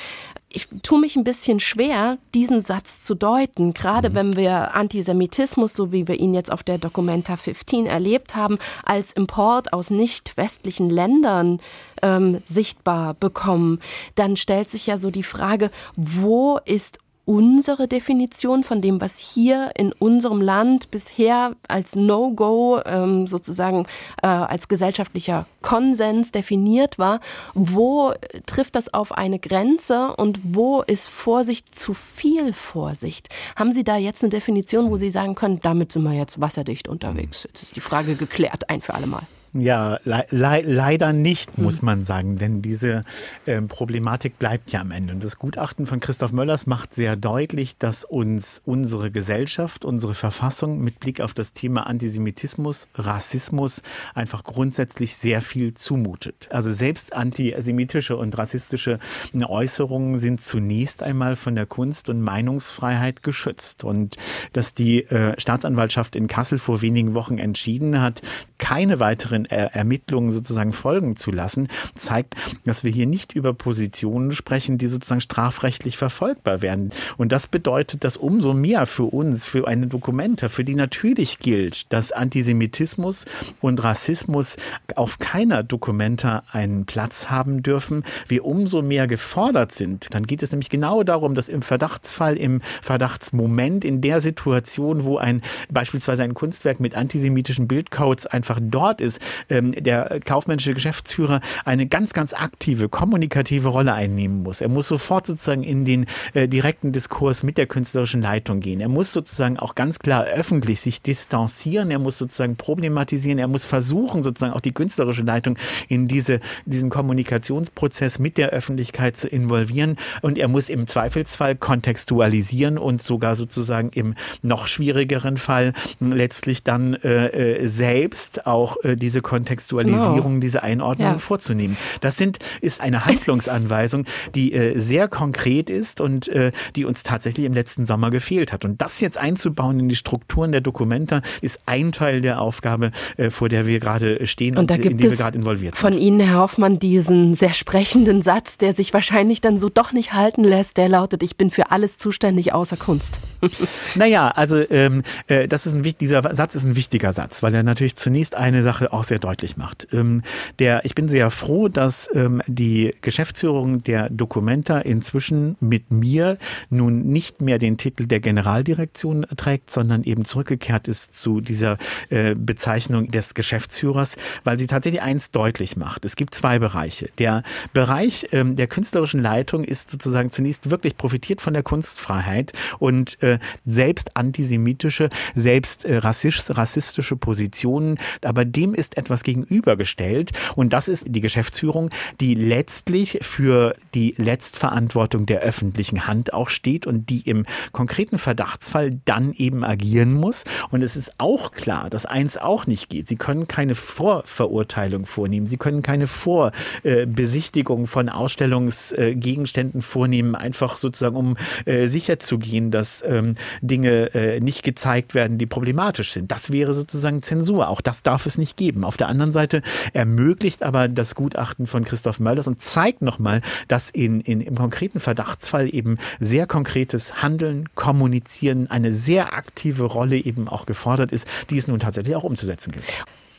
ich 0.55 0.69
tue 0.83 1.01
mich 1.01 1.17
ein 1.17 1.25
bisschen 1.25 1.61
schwer, 1.61 2.19
diesen 2.35 2.61
Satz 2.61 3.05
zu 3.05 3.15
deuten, 3.15 3.75
gerade 3.75 4.11
mhm. 4.11 4.15
wenn 4.15 4.37
wir 4.37 4.75
Antisemitismus, 4.75 5.75
so 5.75 5.93
wie 5.93 6.07
wir 6.09 6.19
ihn 6.19 6.35
jetzt 6.35 6.53
auf 6.53 6.63
der 6.63 6.79
Documenta 6.79 7.37
15 7.37 7.87
erlebt 7.87 8.35
haben, 8.35 8.59
als 8.85 9.13
Import 9.13 9.73
aus 9.73 9.91
nicht 9.91 10.37
westlichen 10.37 10.91
Ländern 10.91 11.61
ähm, 12.03 12.43
sichtbar 12.47 13.15
bekommen, 13.15 13.81
dann 14.15 14.37
stellt 14.37 14.71
sich 14.71 14.87
ja 14.87 14.99
so 14.99 15.11
die 15.11 15.23
Frage, 15.23 15.71
wo 15.97 16.59
ist 16.65 16.99
unsere 17.25 17.89
Definition 17.89 18.65
von 18.65 18.81
dem, 18.81 19.01
was 19.01 19.19
hier 19.19 19.71
in 19.77 19.93
unserem 19.93 20.41
Land 20.41 20.91
bisher 20.91 21.55
als 21.69 21.95
No-Go 21.95 22.81
ähm, 22.85 23.27
sozusagen 23.27 23.87
äh, 24.23 24.27
als 24.27 24.69
gesellschaftlicher 24.69 25.47
Konsens 25.61 26.33
definiert 26.33 26.99
war. 26.99 27.21
Wo 27.55 28.13
trifft 28.47 28.75
das 28.75 28.93
auf 28.93 29.13
eine 29.13 29.39
Grenze 29.39 30.15
und 30.17 30.41
wo 30.43 30.83
ist 30.83 31.09
Vorsicht 31.09 31.75
zu 31.75 31.95
viel 31.95 32.53
Vorsicht? 32.53 33.29
Haben 33.57 33.73
Sie 33.73 33.85
da 33.85 33.97
jetzt 33.97 34.23
eine 34.23 34.31
Definition, 34.31 34.91
wo 34.91 34.97
Sie 34.97 35.11
sagen 35.11 35.35
können, 35.35 35.61
damit 35.61 35.93
sind 35.93 36.03
wir 36.03 36.13
jetzt 36.13 36.41
wasserdicht 36.41 36.89
unterwegs? 36.89 37.45
Jetzt 37.45 37.63
ist 37.63 37.77
die 37.77 37.81
Frage 37.81 38.17
geklärt, 38.17 38.69
ein 38.69 38.81
für 38.81 38.95
alle 38.95 39.07
Mal. 39.07 39.23
Ja, 39.55 39.99
le 40.05 40.25
le 40.31 40.63
leider 40.63 41.13
nicht, 41.13 41.57
hm. 41.57 41.65
muss 41.65 41.83
man 41.83 42.05
sagen, 42.05 42.39
denn 42.39 42.63
diese 42.63 43.05
äh, 43.45 43.61
Problematik 43.61 44.39
bleibt 44.39 44.73
ja 44.73 44.81
am 44.81 44.91
Ende. 44.91 45.13
Und 45.13 45.23
das 45.23 45.39
Gutachten 45.39 45.85
von 45.85 46.01
Christoph 46.01 46.33
Möllers 46.33 46.67
macht 46.67 46.95
sehr 46.95 47.17
deutlich, 47.17 47.77
dass 47.77 48.05
uns 48.07 48.63
unsere 48.65 49.11
Gesellschaft, 49.11 49.85
unsere 49.85 50.15
Verfassung 50.15 50.83
mit 50.83 51.01
Blick 51.01 51.21
auf 51.21 51.35
das 51.35 51.53
Thema 51.53 51.87
Antisemitismus, 51.87 52.89
Rassismus 52.95 53.83
einfach 54.15 54.43
grundsätzlich 54.43 55.17
sehr 55.17 55.43
viel 55.43 55.75
zumutet. 55.75 56.49
Also 56.51 56.71
selbst 56.71 57.15
antisemitische 57.15 58.17
und 58.17 58.39
rassistische 58.39 58.99
Äußerungen 59.35 60.19
sind 60.19 60.43
zunächst 60.43 61.03
einmal 61.03 61.37
von 61.37 61.55
der 61.55 61.67
Kunst- 61.67 62.09
und 62.09 62.23
Meinungsfreiheit 62.23 63.23
geschützt. 63.23 63.85
Und 63.85 64.17
dass 64.55 64.73
die 64.73 65.03
äh, 65.05 65.39
Staatsanwaltschaft 65.39 66.17
in 66.17 66.27
Kassel 66.27 66.59
vor 66.59 66.81
wenigen 66.81 67.13
Wochen 67.13 67.37
entschieden 67.37 68.01
hat, 68.01 68.23
keine 68.57 69.01
weiteren 69.01 69.42
er 69.47 69.75
Ermittlungen 69.75 70.31
sozusagen 70.31 70.73
folgen 70.73 71.17
zu 71.17 71.31
lassen, 71.31 71.69
zeigt, 71.95 72.37
dass 72.65 72.85
wir 72.85 72.91
hier 72.91 73.07
nicht 73.07 73.35
über 73.35 73.55
Positionen 73.55 74.33
sprechen, 74.33 74.79
die 74.79 74.87
sozusagen 74.87 75.21
strafrechtlich 75.21 75.97
verfolgbar 75.97 76.63
werden. 76.63 76.91
Und 77.17 77.33
das 77.33 77.47
bedeutet, 77.47 78.05
dass 78.05 78.17
umso 78.17 78.55
mehr 78.55 78.87
für 78.87 79.05
uns, 79.05 79.47
für 79.47 79.67
eine 79.67 79.87
Dokumenta, 79.87 80.49
für 80.49 80.65
die 80.65 80.75
natürlich 80.75 81.39
gilt, 81.39 81.93
dass 81.93 82.13
Antisemitismus 82.13 83.27
und 83.61 83.83
Rassismus 83.83 84.57
auf 84.97 85.19
keiner 85.19 85.63
Dokumenta 85.63 86.43
einen 86.53 86.87
Platz 86.87 87.31
haben 87.31 87.63
dürfen, 87.63 88.05
wir 88.29 88.45
umso 88.45 88.83
mehr 88.83 89.07
gefordert 89.07 89.73
sind. 89.73 90.09
Dann 90.11 90.25
geht 90.25 90.43
es 90.43 90.53
nämlich 90.53 90.71
genau 90.71 91.03
darum, 91.03 91.35
dass 91.35 91.49
im 91.49 91.63
Verdachtsfall, 91.63 92.37
im 92.37 92.61
Verdachtsmoment, 92.83 93.85
in 93.85 94.01
der 94.01 94.21
Situation, 94.21 95.05
wo 95.05 95.19
ein 95.19 95.43
beispielsweise 95.71 96.23
ein 96.23 96.35
Kunstwerk 96.35 96.81
mit 96.81 96.95
antisemitischen 96.95 97.69
Bildcodes 97.69 98.27
einfach 98.27 98.59
dort 98.61 99.01
ist, 99.01 99.21
ähm, 99.49 99.73
der 99.73 100.21
kaufmännische 100.25 100.75
Geschäftsführer 100.75 101.41
eine 101.65 101.87
ganz, 101.87 102.13
ganz 102.13 102.35
aktive, 102.35 102.89
kommunikative 102.89 103.69
Rolle 103.69 103.95
einnehmen 103.95 104.43
muss. 104.43 104.61
Er 104.61 104.69
muss 104.69 104.89
sofort 104.89 105.27
sozusagen 105.27 105.63
in 105.63 105.85
den 105.85 106.07
äh, 106.35 106.49
direkten 106.49 106.93
Diskurs 106.93 107.43
mit 107.43 107.59
der 107.59 107.67
künstlerischen 107.67 108.23
Leitung 108.23 108.61
gehen. 108.61 108.81
Er 108.81 108.89
muss 108.89 109.13
sozusagen 109.13 109.59
auch 109.59 109.75
ganz 109.75 109.99
klar 109.99 110.25
öffentlich 110.25 110.81
sich 110.81 111.03
distanzieren. 111.03 111.91
Er 111.91 111.99
muss 111.99 112.19
sozusagen 112.19 112.57
problematisieren. 112.57 113.39
Er 113.39 113.49
muss 113.49 113.65
versuchen, 113.65 114.23
sozusagen 114.23 114.53
auch 114.53 114.61
die 114.61 114.73
künstlerische 114.73 115.23
Leitung 115.23 115.57
in 115.89 116.09
diese, 116.09 116.41
diesen 116.67 116.91
Kommunikationsprozess 116.91 118.19
mit 118.19 118.39
der 118.39 118.51
Öffentlichkeit 118.51 119.17
zu 119.17 119.29
involvieren. 119.29 119.97
Und 120.21 120.39
er 120.39 120.49
muss 120.49 120.69
im 120.69 120.87
Zweifelsfall 120.87 121.57
kontextualisieren 121.57 122.79
und 122.79 123.03
sogar 123.03 123.37
sozusagen 123.37 123.91
im 123.91 124.15
noch 124.43 124.67
schwierigeren 124.67 125.37
Fall 125.37 125.73
letztlich 126.01 126.63
dann 126.65 126.95
äh, 126.95 127.27
äh 127.27 127.67
selbst 127.67 128.47
auch 128.47 128.77
äh, 128.85 128.97
diese 128.97 129.22
Kontextualisierung, 129.23 130.23
genau. 130.23 130.41
diese 130.41 130.63
Einordnung 130.63 131.13
ja. 131.13 131.19
vorzunehmen. 131.19 131.77
Das 132.01 132.17
sind, 132.17 132.39
ist 132.61 132.81
eine 132.81 133.05
Handlungsanweisung, 133.07 134.05
die 134.35 134.53
äh, 134.53 134.79
sehr 134.79 135.09
konkret 135.09 135.71
ist 135.71 136.01
und 136.01 136.29
äh, 136.29 136.53
die 136.77 136.85
uns 136.85 137.03
tatsächlich 137.03 137.47
im 137.47 137.55
letzten 137.55 137.87
Sommer 137.87 138.11
gefehlt 138.11 138.53
hat. 138.53 138.65
Und 138.65 138.81
das 138.81 139.01
jetzt 139.01 139.19
einzubauen 139.19 139.81
in 139.81 139.89
die 139.89 139.97
Strukturen 139.97 140.53
der 140.53 140.61
Dokumenta 140.61 141.23
ist 141.41 141.61
ein 141.67 141.93
Teil 141.93 142.21
der 142.21 142.41
Aufgabe, 142.41 142.91
äh, 143.17 143.31
vor 143.31 143.49
der 143.49 143.67
wir 143.67 143.81
gerade 143.81 144.27
stehen 144.27 144.57
und, 144.57 144.71
da 144.71 144.77
gibt 144.77 144.93
in 144.93 144.99
die 144.99 145.05
wir 145.05 145.17
gerade 145.17 145.37
involviert 145.37 145.77
sind. 145.77 145.81
Von 145.81 145.99
Ihnen, 145.99 146.21
Herr 146.21 146.39
Hoffmann, 146.39 146.79
diesen 146.79 147.35
sehr 147.35 147.55
sprechenden 147.55 148.23
Satz, 148.23 148.59
der 148.59 148.73
sich 148.73 148.93
wahrscheinlich 148.93 149.41
dann 149.41 149.59
so 149.59 149.69
doch 149.69 149.93
nicht 149.93 150.13
halten 150.13 150.45
lässt, 150.45 150.77
der 150.77 150.89
lautet, 150.89 151.23
ich 151.23 151.37
bin 151.37 151.51
für 151.51 151.71
alles 151.71 151.99
zuständig 151.99 152.53
außer 152.53 152.77
Kunst. 152.77 153.19
naja, 153.95 154.29
also 154.29 154.63
ähm, 154.71 155.03
äh, 155.27 155.49
das 155.49 155.67
ist 155.67 155.75
ein, 155.75 155.83
dieser 155.83 156.35
Satz 156.35 156.55
ist 156.55 156.65
ein 156.65 156.77
wichtiger 156.77 157.13
Satz, 157.13 157.43
weil 157.43 157.55
er 157.55 157.63
natürlich 157.63 157.97
zunächst 157.97 158.35
eine 158.35 158.63
Sache 158.63 158.93
auch 158.93 159.05
sehr 159.05 159.19
deutlich 159.19 159.57
macht. 159.57 159.89
Ähm, 159.93 160.23
der, 160.59 160.85
ich 160.85 160.95
bin 160.95 161.09
sehr 161.09 161.31
froh, 161.31 161.69
dass 161.69 162.09
ähm, 162.15 162.43
die 162.47 162.95
Geschäftsführung 163.01 163.83
der 163.83 164.11
Documenta 164.11 164.79
inzwischen 164.79 165.57
mit 165.61 165.91
mir 165.91 166.39
nun 166.71 167.07
nicht 167.09 167.41
mehr 167.41 167.59
den 167.59 167.77
Titel 167.77 168.07
der 168.07 168.21
Generaldirektion 168.21 169.27
trägt, 169.37 169.71
sondern 169.71 170.05
eben 170.05 170.25
zurückgekehrt 170.25 170.89
ist 170.89 171.15
zu 171.15 171.41
dieser 171.41 171.79
äh, 172.11 172.35
Bezeichnung 172.35 173.11
des 173.11 173.35
Geschäftsführers, 173.35 174.17
weil 174.45 174.59
sie 174.59 174.67
tatsächlich 174.67 175.03
eins 175.03 175.31
deutlich 175.31 175.77
macht. 175.77 176.05
Es 176.05 176.17
gibt 176.17 176.35
zwei 176.35 176.59
Bereiche. 176.59 177.11
Der 177.19 177.43
Bereich 177.73 178.29
ähm, 178.33 178.57
der 178.57 178.67
künstlerischen 178.67 179.21
Leitung 179.21 179.65
ist 179.65 179.91
sozusagen 179.91 180.31
zunächst 180.31 180.71
wirklich 180.71 180.97
profitiert 180.97 181.41
von 181.41 181.53
der 181.53 181.63
Kunstfreiheit 181.63 182.53
und 182.79 183.23
äh, 183.23 183.32
selbst 183.65 184.17
antisemitische, 184.17 185.11
selbst 185.35 185.85
äh, 185.85 185.99
rassistische 185.99 187.17
Positionen 187.17 187.99
aber 188.25 188.45
dem 188.45 188.75
ist 188.75 188.97
etwas 188.97 189.23
gegenübergestellt 189.23 190.33
und 190.57 190.73
das 190.73 190.89
ist 190.89 191.07
die 191.09 191.21
Geschäftsführung, 191.21 191.91
die 192.21 192.35
letztlich 192.35 193.19
für 193.23 193.75
die 193.95 194.15
Letztverantwortung 194.17 195.27
der 195.27 195.41
öffentlichen 195.41 196.07
Hand 196.07 196.33
auch 196.33 196.49
steht 196.49 196.87
und 196.87 197.11
die 197.11 197.21
im 197.21 197.47
konkreten 197.73 198.19
Verdachtsfall 198.19 198.99
dann 199.05 199.33
eben 199.33 199.65
agieren 199.65 200.15
muss. 200.15 200.45
Und 200.71 200.83
es 200.83 200.97
ist 200.97 201.15
auch 201.19 201.53
klar, 201.53 201.91
dass 201.91 202.07
eins 202.07 202.37
auch 202.37 202.67
nicht 202.67 202.89
geht. 202.89 203.09
Sie 203.09 203.17
können 203.17 203.49
keine 203.49 203.75
Vorverurteilung 203.75 205.07
vornehmen. 205.07 205.47
Sie 205.47 205.57
können 205.57 205.83
keine 205.83 206.07
Vorbesichtigung 206.07 207.87
von 207.87 208.09
Ausstellungsgegenständen 208.09 209.83
vornehmen, 209.83 210.35
einfach 210.35 210.77
sozusagen, 210.77 211.17
um 211.17 211.37
äh, 211.65 211.89
sicherzugehen, 211.89 212.71
dass 212.71 213.03
ähm, 213.23 213.35
Dinge 213.61 214.15
äh, 214.15 214.41
nicht 214.41 214.63
gezeigt 214.63 215.15
werden, 215.15 215.39
die 215.39 215.47
problematisch 215.47 216.13
sind. 216.13 216.31
Das 216.31 216.53
wäre 216.53 216.75
sozusagen 216.75 217.23
Zensur. 217.23 217.69
Auch 217.69 217.81
das 217.81 218.03
darf 218.03 218.27
es 218.27 218.39
nicht 218.39 218.57
geben. 218.57 218.85
Auf 218.85 218.97
der 218.97 219.09
anderen 219.09 219.33
Seite 219.33 219.63
ermöglicht 219.93 220.63
aber 220.63 220.89
das 220.89 221.15
Gutachten 221.15 221.67
von 221.67 221.85
Christoph 221.85 222.21
Mölders 222.21 222.47
und 222.47 222.61
zeigt 222.61 223.03
nochmal, 223.03 223.41
dass 223.69 223.91
in, 223.91 224.21
in, 224.21 224.41
im 224.41 224.55
konkreten 224.57 225.01
Verdachtsfall 225.01 225.73
eben 225.73 225.99
sehr 226.21 226.47
konkretes 226.47 227.23
Handeln, 227.23 227.69
Kommunizieren, 227.75 228.71
eine 228.71 228.93
sehr 228.93 229.33
aktive 229.35 229.85
Rolle 229.85 230.17
eben 230.17 230.49
auch 230.49 230.67
gefordert 230.67 231.13
ist, 231.13 231.27
die 231.51 231.59
es 231.59 231.69
nun 231.69 231.81
tatsächlich 231.81 232.17
auch 232.17 232.25
umzusetzen 232.25 232.73
gilt. 232.73 232.85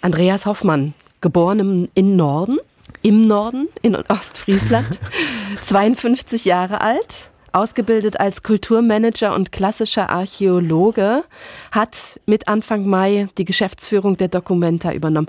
Andreas 0.02 0.46
Hoffmann, 0.46 0.94
geboren 1.22 1.60
im, 1.60 1.90
in 1.94 2.16
Norden, 2.16 2.58
im 3.02 3.28
Norden, 3.28 3.68
in 3.82 3.96
Ostfriesland, 3.96 5.00
52 5.64 6.46
Jahre 6.46 6.82
alt, 6.82 7.32
ausgebildet 7.54 8.20
als 8.20 8.44
Kulturmanager 8.44 9.34
und 9.34 9.52
klassischer 9.52 10.10
Archäologe, 10.10 11.24
hat 11.72 12.20
mit 12.26 12.48
Anfang 12.48 12.88
Mai 12.88 13.28
die 13.38 13.46
Geschäftsführung 13.46 14.18
der 14.18 14.28
Documenta 14.28 14.92
übernommen. 14.92 15.28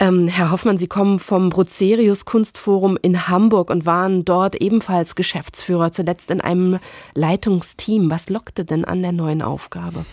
Ähm, 0.00 0.28
Herr 0.28 0.50
Hoffmann, 0.50 0.78
Sie 0.78 0.88
kommen 0.88 1.18
vom 1.18 1.50
Bruzerius 1.50 2.24
Kunstforum 2.24 2.98
in 3.00 3.28
Hamburg 3.28 3.70
und 3.70 3.86
waren 3.86 4.24
dort 4.24 4.56
ebenfalls 4.60 5.14
Geschäftsführer, 5.14 5.92
zuletzt 5.92 6.30
in 6.30 6.40
einem 6.40 6.78
Leitungsteam. 7.14 8.10
Was 8.10 8.30
lockte 8.30 8.64
denn 8.64 8.84
an 8.84 9.02
der 9.02 9.12
neuen 9.12 9.42
Aufgabe? 9.42 10.04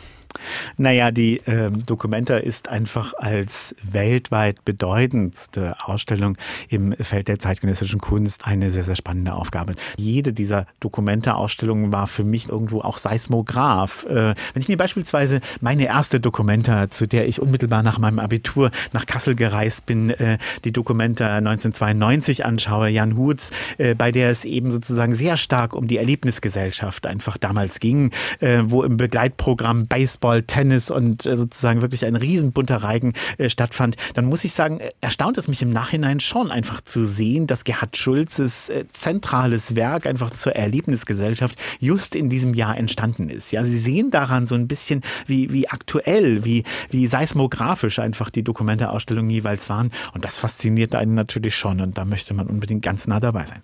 Naja, 0.77 1.11
die 1.11 1.37
äh, 1.45 1.69
Documenta 1.71 2.37
ist 2.37 2.69
einfach 2.69 3.13
als 3.17 3.75
weltweit 3.83 4.63
bedeutendste 4.65 5.75
Ausstellung 5.83 6.37
im 6.69 6.93
Feld 6.93 7.27
der 7.27 7.39
zeitgenössischen 7.39 7.99
Kunst 7.99 8.45
eine 8.45 8.71
sehr, 8.71 8.83
sehr 8.83 8.95
spannende 8.95 9.33
Aufgabe. 9.33 9.75
Jede 9.97 10.33
dieser 10.33 10.67
Documenta-Ausstellungen 10.79 11.91
war 11.91 12.07
für 12.07 12.23
mich 12.23 12.49
irgendwo 12.49 12.81
auch 12.81 12.97
Seismograph. 12.97 14.05
Äh, 14.05 14.35
wenn 14.53 14.61
ich 14.61 14.67
mir 14.67 14.77
beispielsweise 14.77 15.41
meine 15.61 15.85
erste 15.85 16.19
Documenta, 16.19 16.89
zu 16.89 17.07
der 17.07 17.27
ich 17.27 17.41
unmittelbar 17.41 17.83
nach 17.83 17.97
meinem 17.97 18.19
Abitur 18.19 18.71
nach 18.93 19.05
Kassel 19.05 19.35
gereist 19.35 19.85
bin, 19.85 20.09
äh, 20.09 20.37
die 20.63 20.71
Documenta 20.71 21.37
1992 21.37 22.45
anschaue, 22.45 22.89
Jan 22.89 23.17
Hutz, 23.17 23.51
äh, 23.77 23.95
bei 23.95 24.11
der 24.11 24.29
es 24.29 24.45
eben 24.45 24.71
sozusagen 24.71 25.15
sehr 25.15 25.37
stark 25.37 25.73
um 25.73 25.87
die 25.87 25.97
Erlebnisgesellschaft 25.97 27.05
einfach 27.05 27.37
damals 27.37 27.79
ging, 27.79 28.11
äh, 28.39 28.59
wo 28.63 28.83
im 28.83 28.97
Begleitprogramm 28.97 29.87
Baseball 29.87 30.24
Baseball, 30.25 30.43
Tennis 30.43 30.89
und 30.89 31.25
äh, 31.25 31.37
sozusagen 31.37 31.81
wirklich 31.81 32.05
ein 32.05 32.15
riesenbunter 32.15 32.77
Reigen 32.77 33.13
äh, 33.37 33.49
stattfand, 33.49 33.95
dann 34.15 34.25
muss 34.25 34.43
ich 34.43 34.53
sagen, 34.53 34.79
äh, 34.79 34.89
erstaunt 35.01 35.37
es 35.37 35.47
mich 35.47 35.61
im 35.61 35.69
Nachhinein 35.69 36.19
schon 36.19 36.51
einfach 36.51 36.81
zu 36.81 37.05
sehen, 37.05 37.45
dass 37.47 37.63
Gerhard 37.63 37.95
Schulzes 37.95 38.71
zentrales 38.91 39.75
Werk 39.75 40.07
einfach 40.07 40.31
zur 40.31 40.55
Erlebnisgesellschaft 40.55 41.59
just 41.79 42.15
in 42.15 42.29
diesem 42.29 42.53
Jahr 42.53 42.77
entstanden 42.77 43.29
ist. 43.29 43.51
Ja, 43.51 43.63
Sie 43.63 43.77
sehen 43.77 44.09
daran 44.09 44.47
so 44.47 44.55
ein 44.55 44.67
bisschen, 44.67 45.01
wie, 45.27 45.53
wie 45.53 45.69
aktuell, 45.69 46.43
wie, 46.43 46.63
wie 46.89 47.07
seismografisch 47.07 47.99
einfach 47.99 48.29
die 48.29 48.43
Dokumenteausstellungen 48.43 49.29
jeweils 49.29 49.69
waren. 49.69 49.91
Und 50.13 50.25
das 50.25 50.39
fasziniert 50.39 50.95
einen 50.95 51.13
natürlich 51.13 51.55
schon. 51.55 51.81
Und 51.81 51.97
da 51.97 52.05
möchte 52.05 52.33
man 52.33 52.47
unbedingt 52.47 52.81
ganz 52.81 53.07
nah 53.07 53.19
dabei 53.19 53.45
sein. 53.45 53.61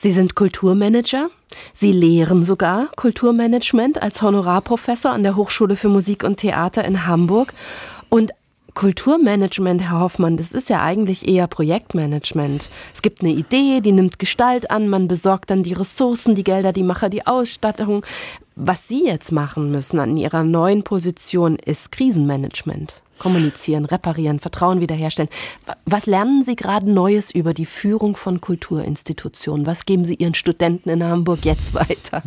Sie 0.00 0.12
sind 0.12 0.36
Kulturmanager. 0.36 1.28
Sie 1.74 1.90
lehren 1.90 2.44
sogar 2.44 2.86
Kulturmanagement 2.94 4.00
als 4.00 4.22
Honorarprofessor 4.22 5.10
an 5.10 5.24
der 5.24 5.34
Hochschule 5.34 5.74
für 5.74 5.88
Musik 5.88 6.22
und 6.22 6.36
Theater 6.36 6.84
in 6.84 7.04
Hamburg. 7.04 7.52
Und 8.08 8.30
Kulturmanagement, 8.74 9.82
Herr 9.82 9.98
Hoffmann, 9.98 10.36
das 10.36 10.52
ist 10.52 10.68
ja 10.68 10.82
eigentlich 10.82 11.26
eher 11.26 11.48
Projektmanagement. 11.48 12.68
Es 12.94 13.02
gibt 13.02 13.22
eine 13.22 13.32
Idee, 13.32 13.80
die 13.80 13.90
nimmt 13.90 14.20
Gestalt 14.20 14.70
an, 14.70 14.88
man 14.88 15.08
besorgt 15.08 15.50
dann 15.50 15.64
die 15.64 15.72
Ressourcen, 15.72 16.36
die 16.36 16.44
Gelder, 16.44 16.72
die 16.72 16.84
Macher, 16.84 17.08
die 17.08 17.26
Ausstattung. 17.26 18.06
Was 18.54 18.86
Sie 18.86 19.04
jetzt 19.04 19.32
machen 19.32 19.72
müssen 19.72 19.98
an 19.98 20.16
Ihrer 20.16 20.44
neuen 20.44 20.84
Position 20.84 21.56
ist 21.56 21.90
Krisenmanagement 21.90 23.02
kommunizieren, 23.18 23.84
reparieren, 23.84 24.40
Vertrauen 24.40 24.80
wiederherstellen. 24.80 25.30
Was 25.84 26.06
lernen 26.06 26.44
Sie 26.44 26.56
gerade 26.56 26.90
Neues 26.90 27.30
über 27.30 27.54
die 27.54 27.66
Führung 27.66 28.16
von 28.16 28.40
Kulturinstitutionen? 28.40 29.66
Was 29.66 29.86
geben 29.86 30.04
Sie 30.04 30.14
Ihren 30.14 30.34
Studenten 30.34 30.90
in 30.90 31.04
Hamburg 31.04 31.44
jetzt 31.44 31.74
weiter? 31.74 32.22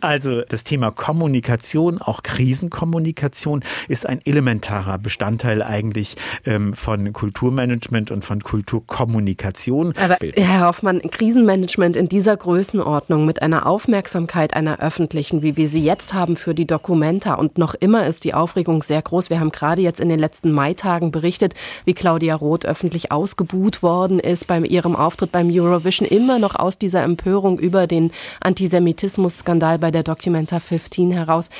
Also 0.00 0.42
das 0.42 0.64
Thema 0.64 0.90
Kommunikation, 0.90 1.98
auch 1.98 2.22
Krisenkommunikation, 2.22 3.64
ist 3.88 4.06
ein 4.06 4.20
elementarer 4.24 4.98
Bestandteil 4.98 5.62
eigentlich 5.62 6.16
ähm, 6.44 6.74
von 6.74 7.12
Kulturmanagement 7.12 8.10
und 8.10 8.24
von 8.24 8.42
Kulturkommunikation. 8.42 9.94
Aber 10.02 10.16
Herr 10.36 10.66
Hoffmann, 10.66 11.00
Krisenmanagement 11.00 11.96
in 11.96 12.08
dieser 12.08 12.36
Größenordnung 12.36 13.24
mit 13.24 13.42
einer 13.42 13.66
Aufmerksamkeit 13.66 14.54
einer 14.54 14.80
öffentlichen, 14.80 15.42
wie 15.42 15.56
wir 15.56 15.68
sie 15.68 15.82
jetzt 15.82 16.12
haben 16.12 16.36
für 16.36 16.54
die 16.54 16.66
Dokumenta 16.66 17.34
und 17.34 17.58
noch 17.58 17.74
immer 17.74 18.06
ist 18.06 18.24
die 18.24 18.34
Aufregung 18.34 18.82
sehr 18.82 19.00
groß. 19.00 19.30
Wir 19.30 19.40
haben 19.40 19.52
gerade 19.52 19.80
jetzt 19.82 20.00
in 20.00 20.08
den 20.08 20.13
letzten 20.18 20.52
Maitagen 20.52 21.10
berichtet, 21.10 21.54
wie 21.84 21.94
Claudia 21.94 22.34
Roth 22.34 22.64
öffentlich 22.64 23.12
ausgebuht 23.12 23.82
worden 23.82 24.18
ist 24.18 24.46
bei 24.46 24.58
ihrem 24.60 24.96
Auftritt 24.96 25.32
beim 25.32 25.50
Eurovision, 25.50 26.08
immer 26.08 26.38
noch 26.38 26.54
aus 26.54 26.78
dieser 26.78 27.02
Empörung 27.02 27.58
über 27.58 27.86
den 27.86 28.10
Antisemitismus-Skandal 28.40 29.78
bei 29.78 29.90
der 29.90 30.02
Documenta 30.02 30.60
15 30.60 31.10
heraus. 31.12 31.50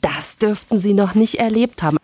Das 0.00 0.38
dürften 0.38 0.78
Sie 0.78 0.94
noch 0.94 1.14
nicht 1.14 1.36
erlebt 1.36 1.82
haben. 1.82 1.98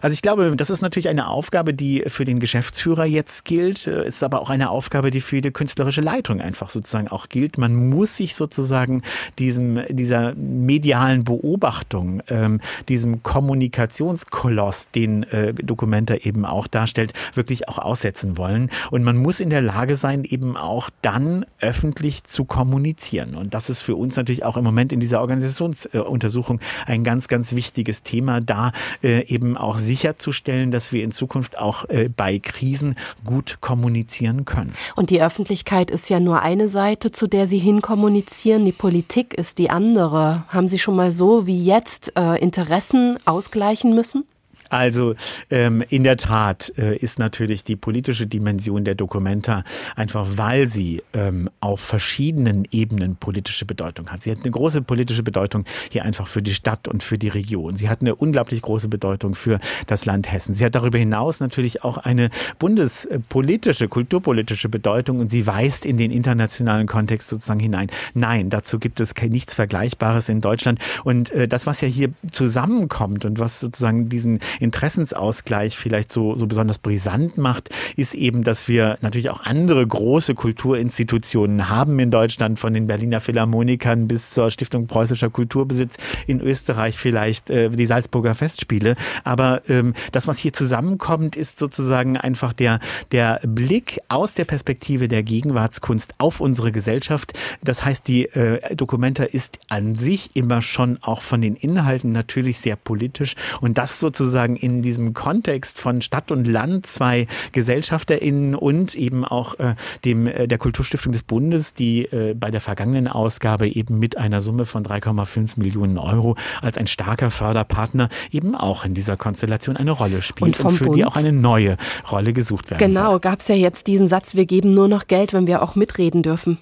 Also 0.00 0.14
ich 0.14 0.22
glaube, 0.22 0.54
das 0.56 0.70
ist 0.70 0.82
natürlich 0.82 1.08
eine 1.08 1.28
Aufgabe, 1.28 1.74
die 1.74 2.04
für 2.06 2.24
den 2.24 2.40
Geschäftsführer 2.40 3.04
jetzt 3.04 3.44
gilt, 3.44 3.86
äh, 3.86 4.06
ist 4.06 4.22
aber 4.22 4.40
auch 4.40 4.50
eine 4.50 4.70
Aufgabe, 4.70 5.10
die 5.10 5.20
für 5.20 5.40
die 5.40 5.50
künstlerische 5.50 6.00
Leitung 6.00 6.40
einfach 6.40 6.70
sozusagen 6.70 7.08
auch 7.08 7.28
gilt. 7.28 7.58
Man 7.58 7.90
muss 7.90 8.16
sich 8.16 8.34
sozusagen 8.34 9.02
diesem, 9.38 9.82
dieser 9.88 10.34
medialen 10.34 11.24
Beobachtung, 11.24 12.22
ähm, 12.28 12.60
diesem 12.88 13.22
Kommunikationskoloss, 13.22 14.90
den 14.90 15.24
äh, 15.24 15.54
Dokumenta 15.54 16.14
eben 16.16 16.44
auch 16.44 16.66
darstellt, 16.66 17.12
wirklich 17.34 17.68
auch 17.68 17.78
aussetzen 17.78 18.36
wollen. 18.36 18.70
Und 18.90 19.04
man 19.04 19.16
muss 19.16 19.40
in 19.40 19.50
der 19.50 19.62
Lage 19.62 19.96
sein, 19.96 20.24
eben 20.24 20.56
auch 20.56 20.90
dann 21.02 21.44
öffentlich 21.60 22.24
zu 22.24 22.44
kommunizieren. 22.44 23.34
Und 23.34 23.54
das 23.54 23.70
ist 23.70 23.82
für 23.82 23.96
uns 23.96 24.16
natürlich 24.16 24.44
auch 24.44 24.56
im 24.56 24.64
Moment 24.64 24.92
in 24.92 25.00
dieser 25.00 25.20
Organisationsuntersuchung 25.20 26.60
ein 26.86 27.04
ganz, 27.04 27.28
ganz 27.28 27.54
wichtiges 27.54 28.02
Thema, 28.02 28.40
da 28.40 28.72
äh, 29.02 29.26
eben 29.26 29.56
auch 29.62 29.78
sicherzustellen, 29.78 30.70
dass 30.70 30.92
wir 30.92 31.02
in 31.02 31.12
Zukunft 31.12 31.58
auch 31.58 31.88
äh, 31.88 32.08
bei 32.08 32.38
Krisen 32.38 32.96
gut 33.24 33.58
kommunizieren 33.60 34.44
können. 34.44 34.74
Und 34.96 35.10
die 35.10 35.22
Öffentlichkeit 35.22 35.90
ist 35.90 36.10
ja 36.10 36.20
nur 36.20 36.42
eine 36.42 36.68
Seite, 36.68 37.10
zu 37.10 37.26
der 37.26 37.46
Sie 37.46 37.58
hinkommunizieren. 37.58 38.64
Die 38.64 38.72
Politik 38.72 39.34
ist 39.34 39.58
die 39.58 39.70
andere. 39.70 40.44
Haben 40.48 40.68
Sie 40.68 40.78
schon 40.78 40.96
mal 40.96 41.12
so 41.12 41.46
wie 41.46 41.64
jetzt 41.64 42.12
äh, 42.16 42.38
Interessen 42.40 43.18
ausgleichen 43.24 43.94
müssen? 43.94 44.24
Also 44.72 45.14
ähm, 45.50 45.84
in 45.90 46.02
der 46.02 46.16
Tat 46.16 46.72
äh, 46.78 46.96
ist 46.96 47.18
natürlich 47.18 47.62
die 47.62 47.76
politische 47.76 48.26
Dimension 48.26 48.84
der 48.84 48.94
Dokumenta 48.94 49.64
einfach, 49.96 50.26
weil 50.36 50.66
sie 50.66 51.02
ähm, 51.12 51.50
auf 51.60 51.80
verschiedenen 51.80 52.66
Ebenen 52.70 53.16
politische 53.16 53.66
Bedeutung 53.66 54.08
hat. 54.08 54.22
Sie 54.22 54.30
hat 54.30 54.38
eine 54.42 54.50
große 54.50 54.80
politische 54.80 55.22
Bedeutung 55.22 55.66
hier 55.90 56.04
einfach 56.04 56.26
für 56.26 56.40
die 56.40 56.54
Stadt 56.54 56.88
und 56.88 57.02
für 57.02 57.18
die 57.18 57.28
Region. 57.28 57.76
Sie 57.76 57.90
hat 57.90 58.00
eine 58.00 58.14
unglaublich 58.14 58.62
große 58.62 58.88
Bedeutung 58.88 59.34
für 59.34 59.60
das 59.88 60.06
Land 60.06 60.32
Hessen. 60.32 60.54
Sie 60.54 60.64
hat 60.64 60.74
darüber 60.74 60.96
hinaus 60.96 61.40
natürlich 61.40 61.84
auch 61.84 61.98
eine 61.98 62.30
bundespolitische, 62.58 63.88
kulturpolitische 63.88 64.70
Bedeutung 64.70 65.20
und 65.20 65.30
sie 65.30 65.46
weist 65.46 65.84
in 65.84 65.98
den 65.98 66.10
internationalen 66.10 66.86
Kontext 66.86 67.28
sozusagen 67.28 67.60
hinein. 67.60 67.88
Nein, 68.14 68.48
dazu 68.48 68.78
gibt 68.78 69.00
es 69.00 69.14
nichts 69.28 69.54
Vergleichbares 69.54 70.30
in 70.30 70.40
Deutschland. 70.40 70.78
Und 71.04 71.30
äh, 71.32 71.46
das, 71.46 71.66
was 71.66 71.82
ja 71.82 71.88
hier 71.88 72.08
zusammenkommt 72.30 73.26
und 73.26 73.38
was 73.38 73.60
sozusagen 73.60 74.08
diesen 74.08 74.40
Interessensausgleich 74.62 75.76
vielleicht 75.76 76.12
so, 76.12 76.34
so 76.34 76.46
besonders 76.46 76.78
brisant 76.78 77.36
macht, 77.36 77.70
ist 77.96 78.14
eben, 78.14 78.44
dass 78.44 78.68
wir 78.68 78.98
natürlich 79.00 79.30
auch 79.30 79.40
andere 79.40 79.86
große 79.86 80.34
Kulturinstitutionen 80.34 81.68
haben 81.68 81.98
in 81.98 82.10
Deutschland, 82.10 82.58
von 82.58 82.72
den 82.72 82.86
Berliner 82.86 83.20
Philharmonikern 83.20 84.08
bis 84.08 84.30
zur 84.30 84.50
Stiftung 84.50 84.86
Preußischer 84.86 85.30
Kulturbesitz, 85.30 85.96
in 86.26 86.40
Österreich 86.40 86.96
vielleicht 86.96 87.50
äh, 87.50 87.70
die 87.70 87.86
Salzburger 87.86 88.34
Festspiele. 88.34 88.96
Aber 89.24 89.62
ähm, 89.68 89.94
das, 90.12 90.26
was 90.26 90.38
hier 90.38 90.52
zusammenkommt, 90.52 91.36
ist 91.36 91.58
sozusagen 91.58 92.16
einfach 92.16 92.52
der, 92.52 92.78
der 93.10 93.40
Blick 93.44 94.00
aus 94.08 94.34
der 94.34 94.44
Perspektive 94.44 95.08
der 95.08 95.22
Gegenwartskunst 95.22 96.14
auf 96.18 96.40
unsere 96.40 96.72
Gesellschaft. 96.72 97.32
Das 97.62 97.84
heißt, 97.84 98.06
die 98.08 98.26
äh, 98.26 98.74
Dokumenta 98.74 99.24
ist 99.24 99.58
an 99.68 99.94
sich 99.94 100.30
immer 100.34 100.62
schon 100.62 100.98
auch 101.02 101.22
von 101.22 101.40
den 101.40 101.56
Inhalten 101.56 102.12
natürlich 102.12 102.58
sehr 102.58 102.76
politisch 102.76 103.34
und 103.60 103.78
das 103.78 104.00
sozusagen 104.00 104.51
sozusagen 104.52 104.56
in 104.56 104.82
diesem 104.82 105.14
Kontext 105.14 105.78
von 105.78 106.00
Stadt 106.00 106.30
und 106.30 106.46
Land 106.46 106.86
zwei 106.86 107.26
GesellschafterInnen 107.52 108.54
und 108.54 108.94
eben 108.94 109.24
auch 109.24 109.58
äh, 109.58 109.74
dem, 110.04 110.26
äh, 110.26 110.46
der 110.46 110.58
Kulturstiftung 110.58 111.12
des 111.12 111.22
Bundes, 111.22 111.74
die 111.74 112.04
äh, 112.04 112.34
bei 112.34 112.50
der 112.50 112.60
vergangenen 112.60 113.08
Ausgabe 113.08 113.68
eben 113.68 113.98
mit 113.98 114.16
einer 114.16 114.40
Summe 114.40 114.64
von 114.64 114.84
3,5 114.84 115.58
Millionen 115.58 115.98
Euro 115.98 116.36
als 116.60 116.78
ein 116.78 116.86
starker 116.86 117.30
Förderpartner 117.30 118.08
eben 118.30 118.54
auch 118.54 118.84
in 118.84 118.94
dieser 118.94 119.16
Konstellation 119.16 119.76
eine 119.76 119.92
Rolle 119.92 120.22
spielt 120.22 120.58
und, 120.60 120.66
und 120.66 120.76
für 120.76 120.84
Bund? 120.84 120.96
die 120.96 121.04
auch 121.04 121.16
eine 121.16 121.32
neue 121.32 121.76
Rolle 122.10 122.32
gesucht 122.32 122.70
werden 122.70 122.78
Genau, 122.78 123.18
gab 123.18 123.40
es 123.40 123.48
ja 123.48 123.54
jetzt 123.54 123.86
diesen 123.86 124.08
Satz, 124.08 124.34
wir 124.34 124.46
geben 124.46 124.74
nur 124.74 124.88
noch 124.88 125.06
Geld, 125.06 125.32
wenn 125.32 125.46
wir 125.46 125.62
auch 125.62 125.74
mitreden 125.74 126.22
dürfen. 126.22 126.58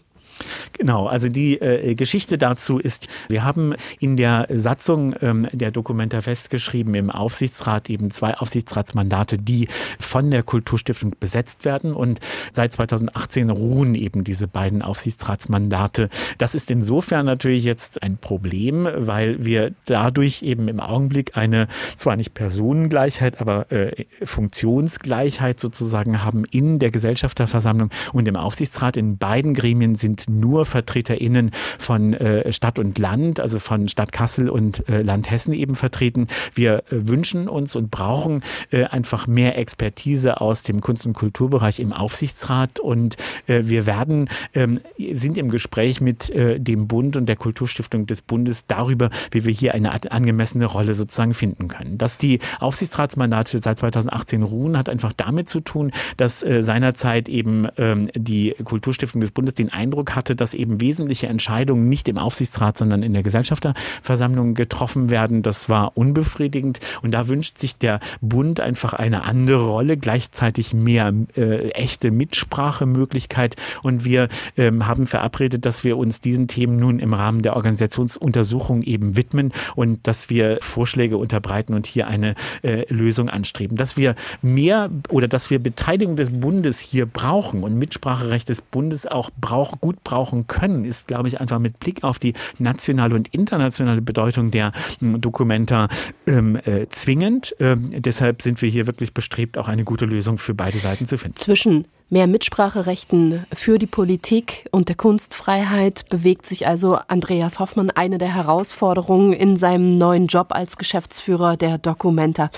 Genau, 0.73 1.07
also 1.07 1.29
die 1.29 1.61
äh, 1.61 1.95
Geschichte 1.95 2.39
dazu 2.39 2.79
ist, 2.79 3.09
wir 3.29 3.45
haben 3.45 3.75
in 3.99 4.17
der 4.17 4.47
Satzung 4.51 5.15
ähm, 5.21 5.47
der 5.53 5.71
Dokumenta 5.71 6.21
festgeschrieben, 6.21 6.95
im 6.95 7.11
Aufsichtsrat 7.11 7.91
eben 7.91 8.11
zwei 8.11 8.35
Aufsichtsratsmandate, 8.35 9.39
die 9.39 9.69
von 9.99 10.31
der 10.31 10.43
Kulturstiftung 10.43 11.15
besetzt 11.21 11.65
werden. 11.65 11.93
Und 11.93 12.21
seit 12.53 12.73
2018 12.73 13.51
ruhen 13.51 13.95
eben 13.95 14.25
diese 14.25 14.49
beiden 14.49 14.83
Aufsichtsratsmandate. 14.83 16.09
Das 16.39 16.55
ist 16.55 16.71
insofern 16.71 17.27
natürlich 17.27 17.65
jetzt 17.65 18.03
ein 18.03 18.17
Problem, 18.19 18.89
weil 18.95 19.45
wir 19.45 19.73
dadurch 19.85 20.43
eben 20.43 20.69
im 20.69 20.81
Augenblick 20.81 21.37
eine 21.37 21.69
zwar 21.97 22.17
nicht 22.17 22.35
Personengleichheit, 22.35 23.41
aber 23.41 23.71
äh, 23.71 24.05
Funktionsgleichheit 24.23 25.61
sozusagen 25.61 26.25
haben 26.25 26.45
in 26.51 26.79
der 26.79 26.91
Gesellschafterversammlung 26.91 27.91
und 28.13 28.27
im 28.29 28.37
Aufsichtsrat. 28.37 28.97
In 28.97 29.19
beiden 29.19 29.55
Gremien 29.55 29.95
sind 29.95 30.29
nur 30.39 30.65
VertreterInnen 30.65 31.51
von 31.79 32.15
äh, 32.15 32.53
Stadt 32.53 32.79
und 32.79 32.99
Land, 32.99 33.41
also 33.41 33.59
von 33.59 33.89
Stadt 33.89 34.13
Kassel 34.13 34.49
und 34.49 34.89
äh, 34.89 35.03
Land 35.03 35.31
Hessen 35.31 35.53
eben 35.53 35.75
vertreten. 35.75 36.29
Wir 36.55 36.85
äh, 36.91 37.09
wünschen 37.09 37.49
uns 37.49 37.77
und 37.77 37.91
brauchen 37.91 38.43
einfach 38.91 39.27
mehr 39.27 39.59
Expertise 39.59 40.41
aus 40.41 40.63
dem 40.63 40.81
Kunst- 40.81 41.07
und 41.07 41.15
Kulturbereich 41.15 41.81
im 41.81 41.93
Aufsichtsrat 41.93 42.79
und 42.79 43.17
wir 43.47 43.87
werden, 43.87 44.29
ähm, 44.55 44.81
sind 45.13 45.37
im 45.37 45.51
Gespräch 45.51 46.01
mit 46.01 46.33
dem 46.35 46.87
Bund 46.87 47.17
und 47.17 47.27
der 47.27 47.37
Kulturstiftung 47.37 48.07
des 48.07 48.21
Bundes 48.21 48.67
darüber, 48.67 49.11
wie 49.31 49.45
wir 49.45 49.53
hier 49.53 49.75
eine 49.75 49.93
angemessene 50.11 50.67
Rolle 50.67 50.95
sozusagen 50.95 51.35
finden 51.35 51.69
können. 51.69 51.99
Dass 51.99 52.19
die 52.19 52.39
Aufsichtsratsmandate 52.61 53.59
seit 53.59 53.79
2018 53.79 54.43
ruhen, 54.43 54.79
hat 54.79 54.89
einfach 54.89 55.13
damit 55.13 55.49
zu 55.49 55.61
tun, 55.61 55.91
dass 56.17 56.41
seinerzeit 56.41 57.29
eben 57.29 57.67
ähm, 57.77 58.11
die 58.15 58.55
Kulturstiftung 58.65 59.21
des 59.21 59.31
Bundes 59.31 59.55
den 59.55 59.71
Eindruck 59.71 60.15
hatte, 60.21 60.37
dass 60.37 60.53
eben 60.53 60.83
wesentliche 60.83 61.29
Entscheidungen 61.29 61.89
nicht 61.89 62.07
im 62.09 62.19
Aufsichtsrat, 62.19 62.77
sondern 62.77 63.03
in 63.03 63.15
der 63.15 63.23
Gesellschafterversammlung 63.23 64.53
getroffen 64.53 65.09
werden. 65.09 65.41
Das 65.41 65.71
war 65.71 65.97
unbefriedigend 65.97 66.79
und 67.01 67.13
da 67.13 67.27
wünscht 67.27 67.57
sich 67.57 67.79
der 67.79 68.01
Bund 68.21 68.61
einfach 68.61 68.93
eine 68.93 69.25
andere 69.25 69.65
Rolle, 69.65 69.97
gleichzeitig 69.97 70.75
mehr 70.75 71.15
äh, 71.37 71.71
echte 71.71 72.11
Mitsprachemöglichkeit 72.11 73.57
und 73.83 74.05
wir 74.05 74.29
ähm, 74.59 74.87
haben 74.87 75.07
verabredet, 75.07 75.65
dass 75.65 75.85
wir 75.85 75.97
uns 75.97 76.21
diesen 76.21 76.49
Themen 76.49 76.79
nun 76.79 76.99
im 76.99 77.15
Rahmen 77.15 77.41
der 77.41 77.57
Organisationsuntersuchung 77.57 78.83
eben 78.83 79.17
widmen 79.17 79.53
und 79.75 80.07
dass 80.07 80.29
wir 80.29 80.59
Vorschläge 80.61 81.17
unterbreiten 81.17 81.73
und 81.73 81.87
hier 81.87 82.09
eine 82.09 82.35
äh, 82.63 82.85
Lösung 82.93 83.31
anstreben. 83.31 83.79
Dass 83.79 83.97
wir 83.97 84.15
mehr 84.43 84.91
oder 85.09 85.29
dass 85.29 85.49
wir 85.49 85.59
Beteiligung 85.59 86.17
des 86.17 86.31
Bundes 86.39 86.81
hier 86.81 87.07
brauchen 87.07 87.63
und 87.63 87.79
Mitspracherecht 87.79 88.51
des 88.51 88.61
Bundes 88.61 89.07
auch 89.07 89.31
brauch, 89.41 89.81
gut 89.81 90.03
brauchen 90.11 90.49
können, 90.49 90.85
ist, 90.85 91.07
glaube 91.07 91.29
ich, 91.29 91.41
einfach 91.41 91.61
mit 91.61 91.79
Blick 91.79 92.03
auf 92.03 92.19
die 92.19 92.35
nationale 92.59 93.15
und 93.15 93.29
internationale 93.29 94.03
Bedeutung 94.03 94.51
der 94.51 94.73
äh, 95.01 95.19
Dokumenta 95.19 95.89
ähm, 96.27 96.57
äh, 96.57 96.89
zwingend. 96.89 97.55
Ähm, 97.61 97.91
deshalb 97.97 98.43
sind 98.43 98.61
wir 98.61 98.69
hier 98.69 98.89
wirklich 98.89 99.15
bestrebt, 99.15 99.57
auch 99.57 99.69
eine 99.69 99.85
gute 99.85 100.07
Lösung 100.07 100.37
für 100.37 100.53
beide 100.53 100.81
Seiten 100.81 101.07
zu 101.07 101.17
finden. 101.17 101.37
Zwischen 101.37 101.85
mehr 102.09 102.27
Mitspracherechten 102.27 103.47
für 103.55 103.79
die 103.79 103.87
Politik 103.87 104.69
und 104.73 104.89
der 104.89 104.97
Kunstfreiheit 104.97 106.09
bewegt 106.09 106.45
sich 106.45 106.67
also 106.67 106.99
Andreas 107.07 107.61
Hoffmann 107.61 107.91
eine 107.91 108.19
der 108.19 108.35
Herausforderungen 108.35 109.33
in 109.33 109.57
seinem 109.57 109.97
neuen 109.97 110.27
Job 110.27 110.49
als 110.51 110.77
Geschäftsführer 110.77 111.57
der 111.57 111.79
Documenta. 111.79 112.51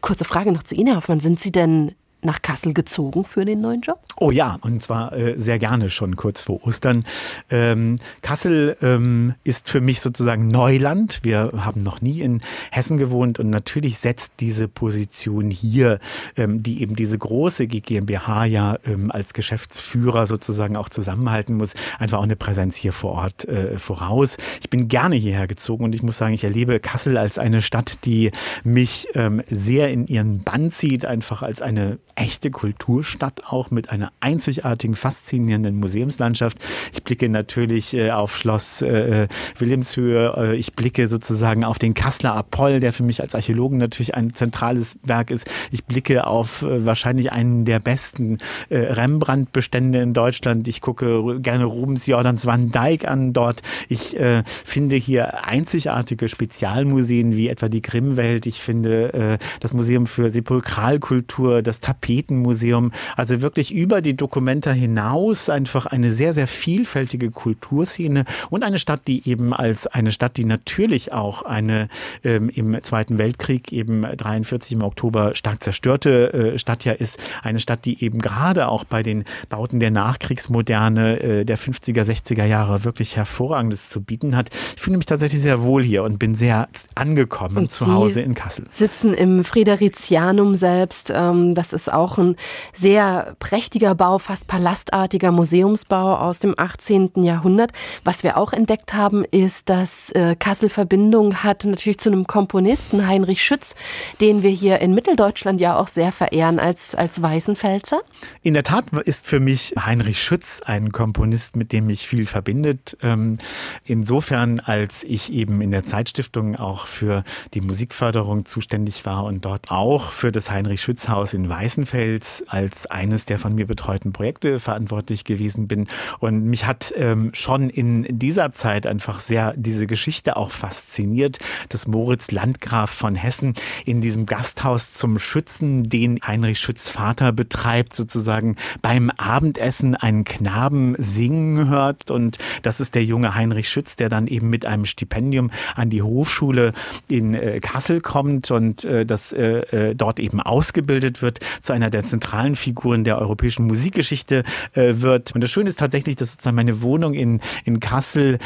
Kurze 0.00 0.24
Frage 0.24 0.50
noch 0.50 0.64
zu 0.64 0.74
Ihnen, 0.74 0.88
Herr 0.88 0.96
Hoffmann. 0.96 1.20
Sind 1.20 1.38
Sie 1.38 1.52
denn 1.52 1.92
nach 2.24 2.42
Kassel 2.42 2.74
gezogen 2.74 3.24
für 3.24 3.44
den 3.44 3.60
neuen 3.60 3.80
Job? 3.80 4.00
Oh 4.16 4.30
ja, 4.30 4.58
und 4.62 4.82
zwar 4.82 5.12
äh, 5.12 5.38
sehr 5.38 5.58
gerne 5.58 5.90
schon 5.90 6.16
kurz 6.16 6.42
vor 6.44 6.66
Ostern. 6.66 7.04
Ähm, 7.50 7.98
Kassel 8.22 8.76
ähm, 8.82 9.34
ist 9.44 9.68
für 9.68 9.80
mich 9.80 10.00
sozusagen 10.00 10.48
Neuland. 10.48 11.20
Wir 11.22 11.50
haben 11.56 11.82
noch 11.82 12.00
nie 12.00 12.20
in 12.20 12.40
Hessen 12.70 12.96
gewohnt 12.96 13.38
und 13.38 13.50
natürlich 13.50 13.98
setzt 13.98 14.34
diese 14.40 14.68
Position 14.68 15.50
hier, 15.50 15.98
ähm, 16.36 16.62
die 16.62 16.80
eben 16.80 16.96
diese 16.96 17.18
große 17.18 17.66
GmbH 17.66 18.44
ja 18.44 18.78
ähm, 18.86 19.10
als 19.10 19.34
Geschäftsführer 19.34 20.26
sozusagen 20.26 20.76
auch 20.76 20.88
zusammenhalten 20.88 21.56
muss, 21.56 21.74
einfach 21.98 22.18
auch 22.18 22.24
eine 22.24 22.36
Präsenz 22.36 22.76
hier 22.76 22.92
vor 22.92 23.12
Ort 23.12 23.46
äh, 23.46 23.78
voraus. 23.78 24.36
Ich 24.60 24.70
bin 24.70 24.88
gerne 24.88 25.16
hierher 25.16 25.46
gezogen 25.46 25.84
und 25.84 25.94
ich 25.94 26.02
muss 26.02 26.18
sagen, 26.18 26.34
ich 26.34 26.44
erlebe 26.44 26.80
Kassel 26.80 27.16
als 27.16 27.38
eine 27.38 27.62
Stadt, 27.62 28.04
die 28.04 28.30
mich 28.62 29.08
ähm, 29.14 29.42
sehr 29.50 29.90
in 29.90 30.06
ihren 30.06 30.42
Bann 30.42 30.70
zieht, 30.70 31.04
einfach 31.04 31.42
als 31.42 31.62
eine 31.62 31.98
echte 32.16 32.50
Kulturstadt 32.50 33.42
auch 33.46 33.70
mit 33.70 33.90
einer 33.90 34.12
einzigartigen, 34.20 34.94
faszinierenden 34.94 35.78
Museumslandschaft. 35.78 36.58
Ich 36.92 37.02
blicke 37.02 37.28
natürlich 37.28 37.94
äh, 37.94 38.10
auf 38.10 38.36
Schloss 38.36 38.82
äh, 38.82 39.28
Wilhelmshöhe. 39.58 40.34
Äh, 40.36 40.56
ich 40.56 40.74
blicke 40.74 41.08
sozusagen 41.08 41.64
auf 41.64 41.78
den 41.78 41.94
Kasseler 41.94 42.34
Apoll, 42.34 42.80
der 42.80 42.92
für 42.92 43.02
mich 43.02 43.20
als 43.20 43.34
Archäologen 43.34 43.78
natürlich 43.78 44.14
ein 44.14 44.34
zentrales 44.34 44.98
Werk 45.02 45.30
ist. 45.30 45.50
Ich 45.72 45.84
blicke 45.84 46.26
auf 46.26 46.62
äh, 46.62 46.86
wahrscheinlich 46.86 47.32
einen 47.32 47.64
der 47.64 47.80
besten 47.80 48.38
äh, 48.68 48.78
Rembrandt-Bestände 48.78 50.00
in 50.00 50.14
Deutschland. 50.14 50.68
Ich 50.68 50.80
gucke 50.80 51.40
gerne 51.40 51.64
Rubens 51.64 52.06
Jordans 52.06 52.46
Van 52.46 52.70
Dyck 52.70 53.08
an 53.08 53.32
dort. 53.32 53.62
Ich 53.88 54.18
äh, 54.18 54.44
finde 54.64 54.96
hier 54.96 55.44
einzigartige 55.44 56.28
Spezialmuseen 56.28 57.36
wie 57.36 57.48
etwa 57.48 57.68
die 57.68 57.82
Grimmwelt. 57.82 58.46
Ich 58.46 58.60
finde 58.60 59.38
das 59.60 59.72
Museum 59.72 60.06
für 60.06 60.30
Sepulkralkultur, 60.30 61.62
das 61.62 61.80
Tapet 61.80 62.03
Tapetenmuseum. 62.04 62.92
Also 63.16 63.40
wirklich 63.42 63.72
über 63.72 64.02
die 64.02 64.16
Dokumenta 64.16 64.70
hinaus 64.70 65.48
einfach 65.48 65.86
eine 65.86 66.12
sehr, 66.12 66.32
sehr 66.32 66.46
vielfältige 66.46 67.30
Kulturszene 67.30 68.24
und 68.50 68.62
eine 68.62 68.78
Stadt, 68.78 69.02
die 69.06 69.28
eben 69.28 69.54
als 69.54 69.86
eine 69.86 70.12
Stadt, 70.12 70.36
die 70.36 70.44
natürlich 70.44 71.12
auch 71.12 71.42
eine 71.42 71.88
ähm, 72.22 72.50
im 72.50 72.82
Zweiten 72.82 73.18
Weltkrieg 73.18 73.72
eben 73.72 74.02
43 74.02 74.72
im 74.72 74.82
Oktober 74.82 75.34
stark 75.34 75.62
zerstörte 75.62 76.54
äh, 76.54 76.58
Stadt 76.58 76.84
ja 76.84 76.92
ist. 76.92 77.18
Eine 77.42 77.60
Stadt, 77.60 77.84
die 77.84 78.02
eben 78.04 78.18
gerade 78.18 78.68
auch 78.68 78.84
bei 78.84 79.02
den 79.02 79.24
Bauten 79.48 79.80
der 79.80 79.90
Nachkriegsmoderne 79.90 81.20
äh, 81.20 81.44
der 81.44 81.58
50er, 81.58 82.02
60er 82.02 82.44
Jahre 82.44 82.84
wirklich 82.84 83.16
hervorragendes 83.16 83.88
zu 83.88 84.02
bieten 84.02 84.36
hat. 84.36 84.50
Ich 84.76 84.82
fühle 84.82 84.96
mich 84.96 85.06
tatsächlich 85.06 85.40
sehr 85.40 85.62
wohl 85.62 85.82
hier 85.82 86.02
und 86.02 86.18
bin 86.18 86.34
sehr 86.34 86.68
angekommen 86.94 87.56
und 87.56 87.70
zu 87.70 87.86
Hause 87.86 88.20
in 88.20 88.34
Kassel. 88.34 88.66
Sitzen 88.70 89.14
im 89.14 89.44
Fridericianum 89.44 90.56
selbst. 90.56 91.12
Ähm, 91.14 91.54
das 91.54 91.72
ist 91.72 91.93
auch 91.94 92.18
ein 92.18 92.36
sehr 92.72 93.36
prächtiger 93.38 93.94
Bau, 93.94 94.18
fast 94.18 94.46
palastartiger 94.46 95.30
Museumsbau 95.30 96.16
aus 96.16 96.38
dem 96.38 96.54
18. 96.56 97.10
Jahrhundert. 97.16 97.72
Was 98.04 98.22
wir 98.22 98.36
auch 98.36 98.52
entdeckt 98.52 98.94
haben, 98.94 99.24
ist, 99.24 99.68
dass 99.68 100.10
äh, 100.10 100.36
Kassel 100.38 100.68
Verbindung 100.68 101.42
hat 101.42 101.64
natürlich 101.64 101.98
zu 101.98 102.10
einem 102.10 102.26
Komponisten, 102.26 103.06
Heinrich 103.06 103.42
Schütz, 103.42 103.74
den 104.20 104.42
wir 104.42 104.50
hier 104.50 104.80
in 104.80 104.94
Mitteldeutschland 104.94 105.60
ja 105.60 105.78
auch 105.78 105.88
sehr 105.88 106.12
verehren 106.12 106.58
als, 106.58 106.94
als 106.94 107.20
Weißenpfälzer. 107.22 108.00
In 108.42 108.54
der 108.54 108.62
Tat 108.62 108.86
ist 109.04 109.26
für 109.26 109.40
mich 109.40 109.74
Heinrich 109.78 110.22
Schütz 110.22 110.60
ein 110.64 110.92
Komponist, 110.92 111.56
mit 111.56 111.72
dem 111.72 111.86
mich 111.86 112.06
viel 112.06 112.26
verbindet. 112.26 112.96
Ähm, 113.02 113.38
insofern, 113.84 114.60
als 114.60 115.04
ich 115.04 115.32
eben 115.32 115.60
in 115.60 115.70
der 115.70 115.84
Zeitstiftung 115.84 116.56
auch 116.56 116.86
für 116.86 117.24
die 117.54 117.60
Musikförderung 117.60 118.46
zuständig 118.46 119.06
war 119.06 119.24
und 119.24 119.44
dort 119.44 119.70
auch 119.70 120.10
für 120.10 120.32
das 120.32 120.50
Heinrich 120.50 120.82
Schütz 120.82 121.08
Haus 121.08 121.34
in 121.34 121.48
Weißen 121.48 121.83
Weißenfels 121.84 122.44
als 122.46 122.86
eines 122.86 123.26
der 123.26 123.38
von 123.38 123.54
mir 123.54 123.66
betreuten 123.66 124.12
Projekte 124.12 124.58
verantwortlich 124.58 125.24
gewesen 125.24 125.68
bin. 125.68 125.86
Und 126.18 126.44
mich 126.44 126.66
hat 126.66 126.92
ähm, 126.96 127.30
schon 127.34 127.70
in 127.70 128.06
dieser 128.18 128.52
Zeit 128.52 128.86
einfach 128.86 129.18
sehr 129.18 129.54
diese 129.56 129.86
Geschichte 129.86 130.36
auch 130.36 130.50
fasziniert, 130.50 131.38
dass 131.68 131.86
Moritz 131.86 132.30
Landgraf 132.30 132.90
von 132.90 133.14
Hessen 133.14 133.54
in 133.84 134.00
diesem 134.00 134.26
Gasthaus 134.26 134.94
zum 134.94 135.18
Schützen, 135.18 135.88
den 135.88 136.20
Heinrich 136.26 136.58
Schütz 136.58 136.90
Vater 136.90 137.32
betreibt, 137.32 137.94
sozusagen 137.94 138.56
beim 138.82 139.10
Abendessen 139.10 139.94
einen 139.94 140.24
Knaben 140.24 140.94
singen 140.98 141.68
hört. 141.68 142.10
Und 142.10 142.38
das 142.62 142.80
ist 142.80 142.94
der 142.94 143.04
junge 143.04 143.34
Heinrich 143.34 143.68
Schütz, 143.68 143.96
der 143.96 144.08
dann 144.08 144.26
eben 144.26 144.48
mit 144.48 144.64
einem 144.66 144.86
Stipendium 144.86 145.50
an 145.74 145.90
die 145.90 146.02
Hochschule 146.02 146.72
in 147.08 147.34
äh, 147.34 147.60
Kassel 147.60 148.00
kommt 148.00 148.50
und 148.50 148.84
äh, 148.84 149.04
das 149.04 149.32
äh, 149.32 149.90
äh 149.90 149.94
dort 149.94 150.18
eben 150.18 150.40
ausgebildet 150.40 151.22
wird 151.22 151.40
zu 151.60 151.73
einer 151.74 151.90
der 151.90 152.04
zentralen 152.04 152.56
Figuren 152.56 153.04
der 153.04 153.18
europäischen 153.18 153.66
Musikgeschichte 153.66 154.44
äh, 154.72 154.94
wird. 154.96 155.34
Und 155.34 155.42
das 155.42 155.50
Schöne 155.50 155.68
ist 155.68 155.78
tatsächlich, 155.78 156.16
dass 156.16 156.32
sozusagen 156.32 156.56
meine 156.56 156.80
Wohnung 156.80 157.14
in, 157.14 157.40
in 157.64 157.80
Kassel 157.80 158.38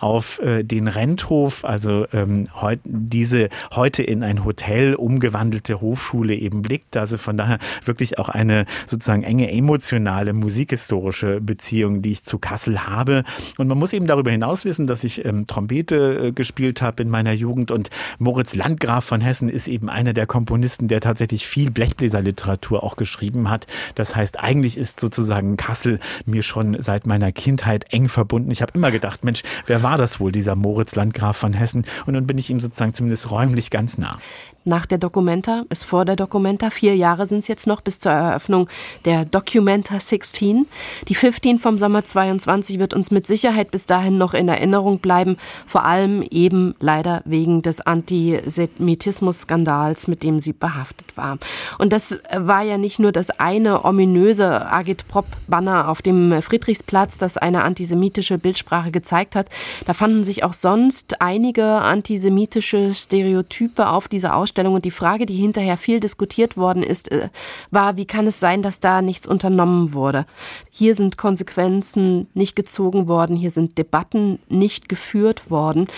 auf 0.00 0.38
äh, 0.40 0.62
den 0.62 0.88
Renthof, 0.88 1.64
also 1.64 2.06
ähm, 2.12 2.48
heut, 2.60 2.80
diese 2.84 3.48
heute 3.74 4.02
in 4.02 4.22
ein 4.22 4.44
Hotel 4.44 4.94
umgewandelte 4.94 5.80
Hofschule 5.80 6.34
eben 6.34 6.62
blickt. 6.62 6.96
Also 6.96 7.18
von 7.18 7.36
daher 7.36 7.58
wirklich 7.84 8.18
auch 8.18 8.28
eine 8.28 8.64
sozusagen 8.86 9.22
enge 9.22 9.50
emotionale 9.52 10.32
musikhistorische 10.32 11.40
Beziehung, 11.40 12.02
die 12.02 12.12
ich 12.12 12.24
zu 12.24 12.38
Kassel 12.38 12.86
habe. 12.86 13.24
Und 13.58 13.68
man 13.68 13.78
muss 13.78 13.92
eben 13.92 14.06
darüber 14.06 14.30
hinaus 14.30 14.64
wissen, 14.64 14.86
dass 14.86 15.04
ich 15.04 15.24
ähm, 15.24 15.46
Trompete 15.46 16.28
äh, 16.28 16.32
gespielt 16.32 16.82
habe 16.82 17.02
in 17.02 17.10
meiner 17.10 17.32
Jugend 17.32 17.70
und 17.70 17.90
Moritz 18.18 18.54
Landgraf 18.54 19.04
von 19.04 19.20
Hessen 19.20 19.48
ist 19.48 19.68
eben 19.68 19.88
einer 19.88 20.12
der 20.12 20.26
Komponisten, 20.26 20.88
der 20.88 21.00
tatsächlich 21.00 21.46
viel 21.46 21.70
Blechbläserliteratur 21.70 22.75
Literatur 22.76 22.84
auch 22.84 22.96
geschrieben 22.96 23.50
hat. 23.50 23.66
Das 23.94 24.14
heißt, 24.14 24.38
eigentlich 24.40 24.76
ist 24.76 25.00
sozusagen 25.00 25.56
Kassel 25.56 25.98
mir 26.24 26.42
schon 26.42 26.76
seit 26.80 27.06
meiner 27.06 27.32
Kindheit 27.32 27.86
eng 27.92 28.08
verbunden. 28.08 28.50
Ich 28.50 28.62
habe 28.62 28.72
immer 28.74 28.90
gedacht, 28.90 29.24
Mensch, 29.24 29.42
wer 29.66 29.82
war 29.82 29.98
das 29.98 30.20
wohl, 30.20 30.32
dieser 30.32 30.54
Moritz 30.54 30.94
Landgraf 30.94 31.36
von 31.36 31.52
Hessen? 31.52 31.84
Und 32.06 32.14
nun 32.14 32.26
bin 32.26 32.38
ich 32.38 32.50
ihm 32.50 32.60
sozusagen 32.60 32.94
zumindest 32.94 33.30
räumlich 33.30 33.70
ganz 33.70 33.98
nah 33.98 34.18
nach 34.66 34.86
der 34.86 34.98
Documenta, 34.98 35.62
ist 35.68 35.84
vor 35.84 36.04
der 36.04 36.16
Documenta. 36.16 36.70
Vier 36.70 36.96
Jahre 36.96 37.26
sind 37.26 37.38
es 37.38 37.48
jetzt 37.48 37.68
noch 37.68 37.80
bis 37.80 38.00
zur 38.00 38.12
Eröffnung 38.12 38.68
der 39.04 39.24
Documenta 39.24 40.00
16. 40.00 40.66
Die 41.06 41.14
15 41.14 41.60
vom 41.60 41.78
Sommer 41.78 42.02
22 42.04 42.80
wird 42.80 42.94
uns 42.94 43.12
mit 43.12 43.28
Sicherheit 43.28 43.70
bis 43.70 43.86
dahin 43.86 44.18
noch 44.18 44.34
in 44.34 44.48
Erinnerung 44.48 44.98
bleiben, 44.98 45.36
vor 45.66 45.84
allem 45.84 46.22
eben 46.30 46.74
leider 46.80 47.22
wegen 47.24 47.62
des 47.62 47.80
Antisemitismus-Skandals, 47.80 50.08
mit 50.08 50.24
dem 50.24 50.40
sie 50.40 50.52
behaftet 50.52 51.16
war. 51.16 51.38
Und 51.78 51.92
das 51.92 52.18
war 52.36 52.56
war 52.56 52.62
ja 52.62 52.78
nicht 52.78 52.98
nur 52.98 53.12
das 53.12 53.28
eine 53.28 53.84
ominöse 53.84 54.72
Agitprop-Banner 54.72 55.90
auf 55.90 56.00
dem 56.00 56.40
Friedrichsplatz, 56.40 57.18
das 57.18 57.36
eine 57.36 57.64
antisemitische 57.64 58.38
Bildsprache 58.38 58.90
gezeigt 58.90 59.36
hat. 59.36 59.50
Da 59.84 59.92
fanden 59.92 60.24
sich 60.24 60.42
auch 60.42 60.54
sonst 60.54 61.20
einige 61.20 61.66
antisemitische 61.66 62.94
Stereotype 62.94 63.90
auf 63.90 64.08
dieser 64.08 64.36
Ausstellung. 64.36 64.55
Und 64.64 64.84
die 64.84 64.90
Frage, 64.90 65.26
die 65.26 65.34
hinterher 65.34 65.76
viel 65.76 66.00
diskutiert 66.00 66.56
worden 66.56 66.82
ist, 66.82 67.12
äh, 67.12 67.28
war, 67.70 67.96
wie 67.96 68.06
kann 68.06 68.26
es 68.26 68.40
sein, 68.40 68.62
dass 68.62 68.80
da 68.80 69.02
nichts 69.02 69.26
unternommen 69.26 69.92
wurde? 69.92 70.26
Hier 70.70 70.94
sind 70.94 71.18
Konsequenzen 71.18 72.28
nicht 72.34 72.56
gezogen 72.56 73.08
worden, 73.08 73.36
hier 73.36 73.50
sind 73.50 73.76
Debatten 73.76 74.38
nicht 74.48 74.88
geführt 74.88 75.50
worden. 75.50 75.88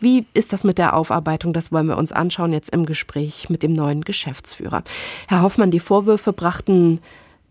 Wie 0.00 0.26
ist 0.34 0.52
das 0.52 0.64
mit 0.64 0.78
der 0.78 0.96
Aufarbeitung? 0.96 1.52
Das 1.52 1.70
wollen 1.70 1.86
wir 1.86 1.96
uns 1.96 2.10
anschauen 2.10 2.52
jetzt 2.52 2.70
im 2.70 2.86
Gespräch 2.86 3.50
mit 3.50 3.62
dem 3.62 3.72
neuen 3.72 4.02
Geschäftsführer. 4.02 4.82
Herr 5.28 5.42
Hoffmann, 5.42 5.70
die 5.70 5.78
Vorwürfe 5.78 6.32
brachten 6.32 7.00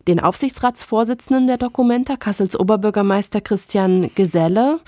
den 0.06 0.20
Aufsichtsratsvorsitzenden 0.20 1.46
der 1.46 1.56
Documenta, 1.58 2.16
Kassels 2.16 2.58
Oberbürgermeister 2.58 3.40
Christian 3.40 4.10
Geselle 4.14 4.80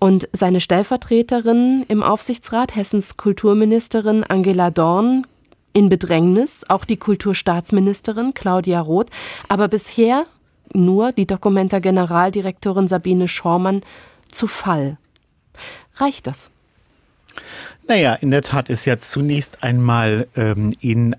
und 0.00 0.28
seine 0.32 0.60
Stellvertreterin 0.60 1.84
im 1.86 2.02
Aufsichtsrat, 2.02 2.74
Hessens 2.74 3.16
Kulturministerin 3.16 4.24
Angela 4.24 4.70
Dorn, 4.70 5.26
in 5.72 5.88
Bedrängnis, 5.88 6.64
auch 6.68 6.84
die 6.84 6.96
Kulturstaatsministerin 6.96 8.34
Claudia 8.34 8.80
Roth, 8.80 9.10
aber 9.48 9.68
bisher 9.68 10.26
nur 10.72 11.12
die 11.12 11.26
Documenta 11.26 11.78
Generaldirektorin 11.78 12.88
Sabine 12.88 13.28
Schormann 13.28 13.82
zu 14.32 14.48
Fall. 14.48 14.96
Reicht 15.96 16.26
das? 16.26 16.50
Naja, 17.86 18.14
in 18.14 18.30
der 18.30 18.42
Tat 18.42 18.68
ist 18.68 18.84
ja 18.84 18.98
zunächst 18.98 19.62
einmal 19.62 20.26
ähm, 20.36 20.74
in 20.80 21.14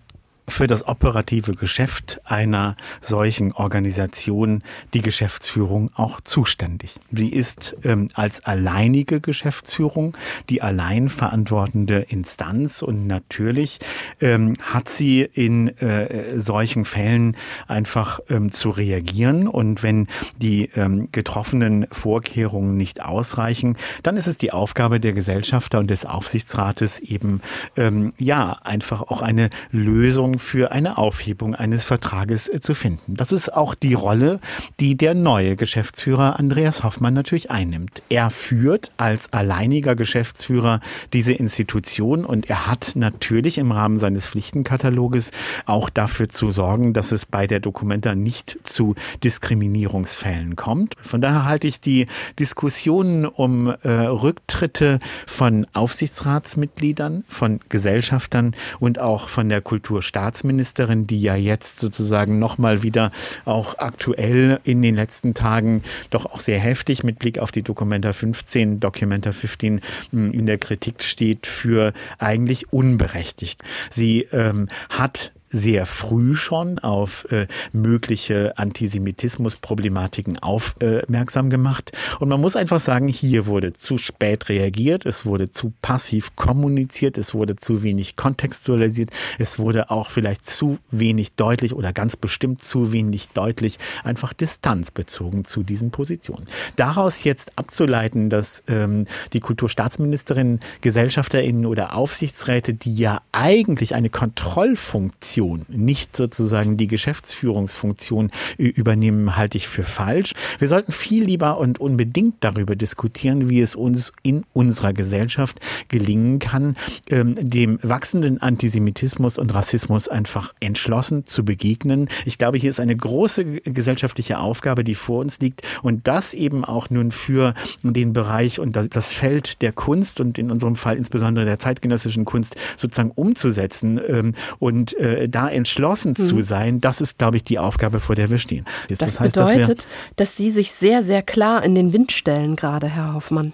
für 0.51 0.67
das 0.67 0.87
operative 0.87 1.53
Geschäft 1.53 2.21
einer 2.25 2.75
solchen 3.01 3.53
Organisation 3.53 4.63
die 4.93 5.01
Geschäftsführung 5.01 5.91
auch 5.95 6.21
zuständig. 6.21 6.95
Sie 7.11 7.29
ist 7.29 7.75
ähm, 7.83 8.09
als 8.13 8.43
alleinige 8.43 9.21
Geschäftsführung 9.21 10.15
die 10.49 10.61
allein 10.61 11.09
verantwortende 11.09 11.99
Instanz 12.09 12.81
und 12.81 13.07
natürlich 13.07 13.79
ähm, 14.19 14.55
hat 14.61 14.89
sie 14.89 15.21
in 15.21 15.69
äh, 15.79 16.39
solchen 16.39 16.85
Fällen 16.85 17.37
einfach 17.67 18.19
ähm, 18.29 18.51
zu 18.51 18.69
reagieren 18.69 19.47
und 19.47 19.83
wenn 19.83 20.07
die 20.37 20.69
ähm, 20.75 21.09
getroffenen 21.11 21.87
Vorkehrungen 21.91 22.75
nicht 22.75 23.01
ausreichen, 23.01 23.77
dann 24.03 24.17
ist 24.17 24.27
es 24.27 24.37
die 24.37 24.51
Aufgabe 24.51 24.99
der 24.99 25.13
Gesellschafter 25.13 25.79
und 25.79 25.89
des 25.89 26.05
Aufsichtsrates 26.05 26.99
eben 26.99 27.41
ähm, 27.77 28.13
ja 28.17 28.57
einfach 28.63 29.01
auch 29.03 29.21
eine 29.21 29.49
Lösung 29.71 30.39
für 30.41 30.71
eine 30.71 30.97
Aufhebung 30.97 31.55
eines 31.55 31.85
Vertrages 31.85 32.49
äh, 32.49 32.59
zu 32.59 32.73
finden. 32.73 33.15
Das 33.15 33.31
ist 33.31 33.53
auch 33.53 33.75
die 33.75 33.93
Rolle, 33.93 34.39
die 34.79 34.97
der 34.97 35.13
neue 35.13 35.55
Geschäftsführer 35.55 36.39
Andreas 36.39 36.83
Hoffmann 36.83 37.13
natürlich 37.13 37.51
einnimmt. 37.51 38.01
Er 38.09 38.29
führt 38.29 38.91
als 38.97 39.31
alleiniger 39.31 39.95
Geschäftsführer 39.95 40.81
diese 41.13 41.33
Institution 41.33 42.25
und 42.25 42.49
er 42.49 42.67
hat 42.67 42.93
natürlich 42.95 43.57
im 43.57 43.71
Rahmen 43.71 43.99
seines 43.99 44.27
Pflichtenkataloges 44.27 45.31
auch 45.65 45.89
dafür 45.89 46.27
zu 46.27 46.51
sorgen, 46.51 46.93
dass 46.93 47.11
es 47.11 47.25
bei 47.25 47.47
der 47.47 47.59
Dokumenta 47.59 48.15
nicht 48.15 48.57
zu 48.63 48.95
Diskriminierungsfällen 49.23 50.55
kommt. 50.55 50.95
Von 51.01 51.21
daher 51.21 51.45
halte 51.45 51.67
ich 51.67 51.79
die 51.79 52.07
Diskussionen 52.39 53.25
um 53.25 53.67
äh, 53.67 53.89
Rücktritte 53.89 54.99
von 55.27 55.67
Aufsichtsratsmitgliedern, 55.73 57.23
von 57.27 57.59
Gesellschaftern 57.69 58.55
und 58.79 58.99
auch 58.99 59.27
von 59.29 59.47
der 59.47 59.61
Kulturstaatsministerin 59.61 60.30
Ministerin, 60.43 61.07
die 61.07 61.21
ja 61.21 61.35
jetzt 61.35 61.79
sozusagen 61.79 62.39
nochmal 62.39 62.83
wieder 62.83 63.11
auch 63.45 63.77
aktuell 63.77 64.59
in 64.63 64.81
den 64.81 64.95
letzten 64.95 65.33
Tagen 65.33 65.83
doch 66.09 66.25
auch 66.25 66.39
sehr 66.39 66.59
heftig 66.59 67.03
mit 67.03 67.19
Blick 67.19 67.39
auf 67.39 67.51
die 67.51 67.61
Dokumenta 67.61 68.13
15, 68.13 68.79
Documenta 68.79 69.31
15 69.31 69.81
hm, 70.11 70.31
in 70.31 70.45
der 70.45 70.57
Kritik 70.57 71.03
steht 71.03 71.47
für 71.47 71.93
eigentlich 72.17 72.71
unberechtigt. 72.71 73.61
Sie 73.89 74.27
ähm, 74.31 74.67
hat 74.89 75.31
sehr 75.51 75.85
früh 75.85 76.35
schon 76.35 76.79
auf 76.79 77.27
äh, 77.31 77.47
mögliche 77.73 78.57
Antisemitismusproblematiken 78.57 80.39
aufmerksam 80.39 81.49
gemacht. 81.49 81.91
Und 82.19 82.29
man 82.29 82.39
muss 82.39 82.55
einfach 82.55 82.79
sagen, 82.79 83.07
hier 83.07 83.45
wurde 83.45 83.73
zu 83.73 83.97
spät 83.97 84.49
reagiert, 84.49 85.05
es 85.05 85.25
wurde 85.25 85.49
zu 85.51 85.73
passiv 85.81 86.35
kommuniziert, 86.35 87.17
es 87.17 87.33
wurde 87.33 87.57
zu 87.57 87.83
wenig 87.83 88.15
kontextualisiert, 88.15 89.09
es 89.37 89.59
wurde 89.59 89.91
auch 89.91 90.09
vielleicht 90.09 90.45
zu 90.45 90.79
wenig 90.89 91.33
deutlich 91.33 91.73
oder 91.73 91.91
ganz 91.91 92.15
bestimmt 92.15 92.63
zu 92.63 92.93
wenig 92.93 93.29
deutlich 93.29 93.77
einfach 94.03 94.33
Distanz 94.33 94.91
bezogen 94.91 95.43
zu 95.43 95.63
diesen 95.63 95.91
Positionen. 95.91 96.47
Daraus 96.77 97.23
jetzt 97.23 97.57
abzuleiten, 97.57 98.29
dass 98.29 98.63
ähm, 98.67 99.05
die 99.33 99.41
Kulturstaatsministerin, 99.41 100.61
GesellschafterInnen 100.81 101.65
oder 101.65 101.95
Aufsichtsräte, 101.95 102.73
die 102.73 102.95
ja 102.95 103.21
eigentlich 103.31 103.95
eine 103.95 104.09
Kontrollfunktion 104.09 105.40
Funktion, 105.41 105.65
nicht 105.69 106.15
sozusagen 106.15 106.77
die 106.77 106.85
Geschäftsführungsfunktion 106.85 108.29
übernehmen, 108.57 109.35
halte 109.37 109.57
ich 109.57 109.67
für 109.67 109.81
falsch. 109.81 110.33
Wir 110.59 110.67
sollten 110.67 110.91
viel 110.91 111.23
lieber 111.23 111.57
und 111.57 111.81
unbedingt 111.81 112.35
darüber 112.41 112.75
diskutieren, 112.75 113.49
wie 113.49 113.59
es 113.59 113.73
uns 113.73 114.13
in 114.21 114.43
unserer 114.53 114.93
Gesellschaft 114.93 115.59
gelingen 115.87 116.37
kann, 116.37 116.75
ähm, 117.09 117.35
dem 117.39 117.79
wachsenden 117.81 118.39
Antisemitismus 118.39 119.39
und 119.39 119.53
Rassismus 119.55 120.07
einfach 120.07 120.53
entschlossen 120.59 121.25
zu 121.25 121.43
begegnen. 121.43 122.07
Ich 122.25 122.37
glaube, 122.37 122.59
hier 122.59 122.69
ist 122.69 122.79
eine 122.79 122.95
große 122.95 123.43
gesellschaftliche 123.61 124.37
Aufgabe, 124.37 124.83
die 124.83 124.95
vor 124.95 125.21
uns 125.21 125.39
liegt 125.39 125.63
und 125.81 126.07
das 126.07 126.35
eben 126.35 126.63
auch 126.63 126.91
nun 126.91 127.11
für 127.11 127.55
den 127.81 128.13
Bereich 128.13 128.59
und 128.59 128.75
das 128.75 129.13
Feld 129.13 129.63
der 129.63 129.71
Kunst 129.71 130.19
und 130.19 130.37
in 130.37 130.51
unserem 130.51 130.75
Fall 130.75 130.97
insbesondere 130.97 131.45
der 131.45 131.57
zeitgenössischen 131.57 132.25
Kunst 132.25 132.55
sozusagen 132.77 133.11
umzusetzen 133.11 133.99
ähm, 134.07 134.33
und 134.59 134.95
äh, 134.97 135.30
da 135.31 135.49
entschlossen 135.49 136.15
mhm. 136.17 136.23
zu 136.23 136.41
sein, 136.41 136.81
das 136.81 137.01
ist, 137.01 137.17
glaube 137.17 137.37
ich, 137.37 137.43
die 137.43 137.59
Aufgabe, 137.59 137.99
vor 137.99 138.15
der 138.15 138.29
wir 138.29 138.37
stehen. 138.37 138.65
Das, 138.89 138.99
das 138.99 139.19
heißt, 139.19 139.35
bedeutet, 139.35 139.85
dass, 139.85 140.15
dass 140.15 140.37
Sie 140.37 140.51
sich 140.51 140.71
sehr, 140.71 141.03
sehr 141.03 141.21
klar 141.21 141.63
in 141.63 141.75
den 141.75 141.93
Wind 141.93 142.11
stellen, 142.11 142.55
gerade, 142.55 142.87
Herr 142.87 143.13
Hoffmann. 143.13 143.53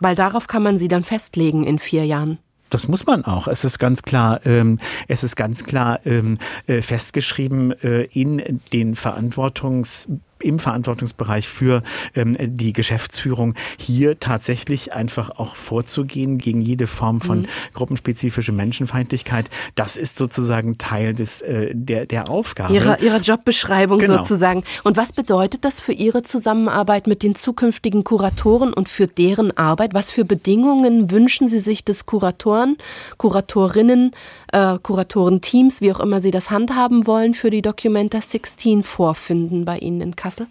Weil 0.00 0.14
darauf 0.14 0.46
kann 0.46 0.62
man 0.62 0.78
Sie 0.78 0.88
dann 0.88 1.04
festlegen 1.04 1.64
in 1.64 1.78
vier 1.78 2.04
Jahren. 2.04 2.38
Das 2.70 2.86
muss 2.86 3.04
man 3.04 3.24
auch. 3.24 3.48
Es 3.48 3.64
ist 3.64 3.78
ganz 3.78 4.02
klar, 4.02 4.40
ähm, 4.46 4.78
es 5.08 5.24
ist 5.24 5.36
ganz 5.36 5.64
klar 5.64 6.00
ähm, 6.06 6.38
äh, 6.66 6.82
festgeschrieben 6.82 7.72
äh, 7.82 8.04
in 8.12 8.60
den 8.72 8.94
Verantwortungs 8.94 10.08
im 10.42 10.58
Verantwortungsbereich 10.58 11.48
für 11.48 11.82
ähm, 12.14 12.36
die 12.38 12.72
Geschäftsführung 12.72 13.54
hier 13.78 14.18
tatsächlich 14.18 14.92
einfach 14.92 15.30
auch 15.30 15.54
vorzugehen 15.54 16.38
gegen 16.38 16.60
jede 16.60 16.86
Form 16.86 17.20
von 17.20 17.40
mhm. 17.40 17.46
gruppenspezifischer 17.74 18.52
Menschenfeindlichkeit. 18.52 19.50
Das 19.74 19.96
ist 19.96 20.16
sozusagen 20.16 20.78
Teil 20.78 21.14
des, 21.14 21.42
äh, 21.42 21.70
der, 21.74 22.06
der 22.06 22.30
Aufgabe. 22.30 22.74
Ihrer, 22.74 23.00
ihrer 23.00 23.18
Jobbeschreibung 23.18 23.98
genau. 23.98 24.18
sozusagen. 24.18 24.64
Und 24.84 24.96
was 24.96 25.12
bedeutet 25.12 25.64
das 25.64 25.80
für 25.80 25.92
Ihre 25.92 26.22
Zusammenarbeit 26.22 27.06
mit 27.06 27.22
den 27.22 27.34
zukünftigen 27.34 28.04
Kuratoren 28.04 28.72
und 28.72 28.88
für 28.88 29.06
deren 29.06 29.56
Arbeit? 29.56 29.94
Was 29.94 30.10
für 30.10 30.24
Bedingungen 30.24 31.10
wünschen 31.10 31.48
Sie 31.48 31.60
sich 31.60 31.84
des 31.84 32.06
Kuratoren, 32.06 32.76
Kuratorinnen, 33.18 34.12
äh, 34.52 34.78
Kuratorenteams, 34.82 35.80
wie 35.80 35.92
auch 35.92 36.00
immer 36.00 36.20
Sie 36.20 36.30
das 36.30 36.50
handhaben 36.50 37.06
wollen, 37.06 37.34
für 37.34 37.50
die 37.50 37.62
Documenta 37.62 38.20
16 38.20 38.82
vorfinden 38.82 39.64
bei 39.64 39.78
Ihnen 39.78 40.00
in 40.00 40.16
Kassel? 40.16 40.29
Kassel? 40.30 40.46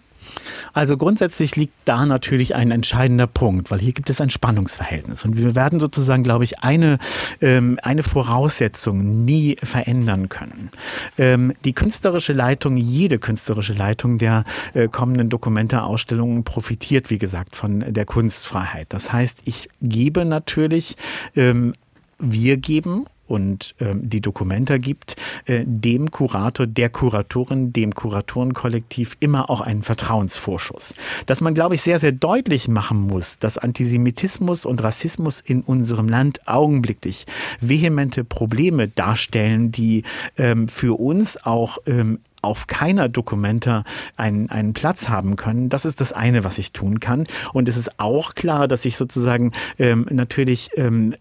Also 0.74 0.96
grundsätzlich 0.96 1.56
liegt 1.56 1.74
da 1.86 2.06
natürlich 2.06 2.54
ein 2.54 2.70
entscheidender 2.70 3.26
Punkt, 3.26 3.70
weil 3.70 3.80
hier 3.80 3.92
gibt 3.92 4.10
es 4.10 4.20
ein 4.20 4.30
Spannungsverhältnis. 4.30 5.24
Und 5.24 5.36
wir 5.36 5.56
werden 5.56 5.80
sozusagen, 5.80 6.22
glaube 6.22 6.44
ich, 6.44 6.60
eine, 6.60 6.98
ähm, 7.40 7.78
eine 7.82 8.02
Voraussetzung 8.02 9.24
nie 9.24 9.56
verändern 9.60 10.28
können. 10.28 10.70
Ähm, 11.18 11.54
die 11.64 11.72
künstlerische 11.72 12.32
Leitung, 12.32 12.76
jede 12.76 13.18
künstlerische 13.18 13.72
Leitung 13.72 14.18
der 14.18 14.44
äh, 14.74 14.86
kommenden 14.86 15.30
Dokumente-Ausstellungen 15.30 16.44
profitiert, 16.44 17.10
wie 17.10 17.18
gesagt, 17.18 17.56
von 17.56 17.92
der 17.92 18.04
Kunstfreiheit. 18.04 18.86
Das 18.90 19.12
heißt, 19.12 19.40
ich 19.46 19.68
gebe 19.80 20.24
natürlich, 20.24 20.96
ähm, 21.34 21.74
wir 22.18 22.58
geben 22.58 23.06
und 23.30 23.74
ähm, 23.80 24.08
die 24.08 24.20
Dokumenta 24.20 24.76
gibt, 24.78 25.16
äh, 25.46 25.64
dem 25.64 26.10
Kurator, 26.10 26.66
der 26.66 26.90
Kuratorin, 26.90 27.72
dem 27.72 27.94
Kuratorenkollektiv 27.94 29.16
immer 29.20 29.48
auch 29.48 29.60
einen 29.60 29.82
Vertrauensvorschuss. 29.82 30.94
Dass 31.26 31.40
man, 31.40 31.54
glaube 31.54 31.76
ich, 31.76 31.82
sehr, 31.82 32.00
sehr 32.00 32.12
deutlich 32.12 32.68
machen 32.68 33.00
muss, 33.00 33.38
dass 33.38 33.56
Antisemitismus 33.56 34.66
und 34.66 34.82
Rassismus 34.82 35.40
in 35.40 35.62
unserem 35.62 36.08
Land 36.08 36.46
augenblicklich 36.48 37.26
vehemente 37.60 38.24
Probleme 38.24 38.88
darstellen, 38.88 39.70
die 39.70 40.02
ähm, 40.36 40.66
für 40.68 40.98
uns 40.98 41.42
auch 41.44 41.78
ähm, 41.86 42.18
auf 42.42 42.66
keiner 42.66 43.08
Dokumenta 43.08 43.84
einen, 44.16 44.50
einen 44.50 44.72
Platz 44.72 45.08
haben 45.08 45.36
können. 45.36 45.68
Das 45.68 45.84
ist 45.84 46.00
das 46.00 46.12
eine, 46.12 46.44
was 46.44 46.58
ich 46.58 46.72
tun 46.72 47.00
kann. 47.00 47.26
Und 47.52 47.68
es 47.68 47.76
ist 47.76 48.00
auch 48.00 48.34
klar, 48.34 48.66
dass 48.66 48.84
ich 48.84 48.96
sozusagen 48.96 49.52
ähm, 49.78 50.06
natürlich 50.10 50.70
ähm, 50.76 51.14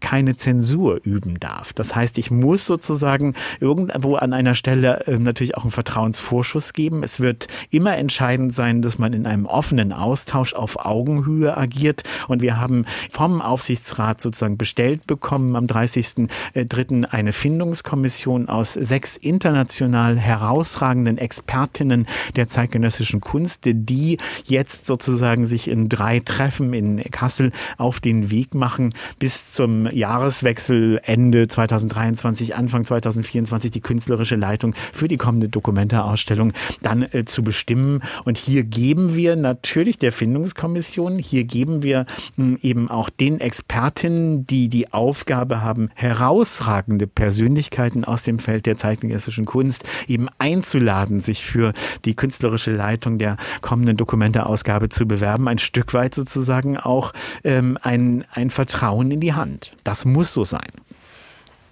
keine 0.00 0.36
Zensur 0.36 1.00
üben 1.02 1.40
darf. 1.40 1.72
Das 1.72 1.94
heißt, 1.94 2.18
ich 2.18 2.30
muss 2.30 2.66
sozusagen 2.66 3.34
irgendwo 3.60 4.16
an 4.16 4.32
einer 4.32 4.54
Stelle 4.54 5.06
äh, 5.06 5.18
natürlich 5.18 5.56
auch 5.56 5.62
einen 5.62 5.70
Vertrauensvorschuss 5.70 6.72
geben. 6.72 7.02
Es 7.02 7.20
wird 7.20 7.48
immer 7.70 7.96
entscheidend 7.96 8.54
sein, 8.54 8.82
dass 8.82 8.98
man 8.98 9.12
in 9.12 9.26
einem 9.26 9.46
offenen 9.46 9.92
Austausch 9.92 10.54
auf 10.54 10.84
Augenhöhe 10.84 11.56
agiert. 11.56 12.02
Und 12.28 12.42
wir 12.42 12.58
haben 12.58 12.84
vom 13.10 13.40
Aufsichtsrat 13.40 14.20
sozusagen 14.20 14.56
bestellt 14.56 15.06
bekommen 15.06 15.56
am 15.56 15.66
30.03. 15.66 17.04
eine 17.04 17.32
Findungskommission 17.32 18.48
aus 18.48 18.74
sechs 18.74 19.16
international 19.16 20.18
herausragenden 20.18 21.18
Expertinnen 21.18 22.06
der 22.36 22.48
zeitgenössischen 22.48 23.20
Kunst, 23.20 23.62
die 23.64 24.18
jetzt 24.44 24.86
sozusagen 24.86 25.46
sich 25.46 25.68
in 25.68 25.88
drei 25.88 26.20
Treffen 26.20 26.72
in 26.72 27.02
Kassel 27.10 27.52
auf 27.78 28.00
den 28.00 28.30
Weg 28.30 28.54
machen 28.54 28.94
bis 29.18 29.52
zum 29.52 29.85
Jahreswechsel 29.92 31.00
Ende 31.04 31.48
2023, 31.48 32.54
Anfang 32.54 32.84
2024 32.84 33.70
die 33.70 33.80
künstlerische 33.80 34.36
Leitung 34.36 34.74
für 34.92 35.08
die 35.08 35.16
kommende 35.16 35.48
Dokumenta-Ausstellung 35.48 36.52
dann 36.82 37.02
äh, 37.12 37.24
zu 37.24 37.42
bestimmen. 37.42 38.02
Und 38.24 38.38
hier 38.38 38.64
geben 38.64 39.14
wir 39.14 39.36
natürlich 39.36 39.98
der 39.98 40.12
Findungskommission, 40.12 41.18
hier 41.18 41.44
geben 41.44 41.82
wir 41.82 42.06
mh, 42.36 42.44
hm, 42.44 42.58
eben 42.62 42.90
auch 42.90 43.10
den 43.10 43.40
Expertinnen, 43.40 44.46
die 44.46 44.68
die 44.68 44.92
Aufgabe 44.92 45.62
haben, 45.62 45.90
herausragende 45.94 47.06
Persönlichkeiten 47.06 48.04
aus 48.04 48.22
dem 48.22 48.38
Feld 48.38 48.66
der 48.66 48.76
zeitgenössischen 48.76 49.44
Kunst 49.44 49.84
eben 50.08 50.28
einzuladen, 50.38 51.20
sich 51.20 51.44
für 51.44 51.72
die 52.04 52.14
künstlerische 52.14 52.72
Leitung 52.72 53.18
der 53.18 53.36
kommenden 53.60 53.96
Dokumenta-Ausgabe 53.96 54.88
zu 54.88 55.06
bewerben, 55.06 55.48
ein 55.48 55.58
Stück 55.58 55.94
weit 55.94 56.14
sozusagen 56.14 56.76
auch 56.76 57.12
ähm, 57.44 57.78
ein, 57.82 58.24
ein 58.32 58.50
Vertrauen 58.50 59.10
in 59.10 59.20
die 59.20 59.34
Hand. 59.34 59.75
Das 59.86 60.04
muss 60.04 60.32
so 60.32 60.42
sein. 60.42 60.72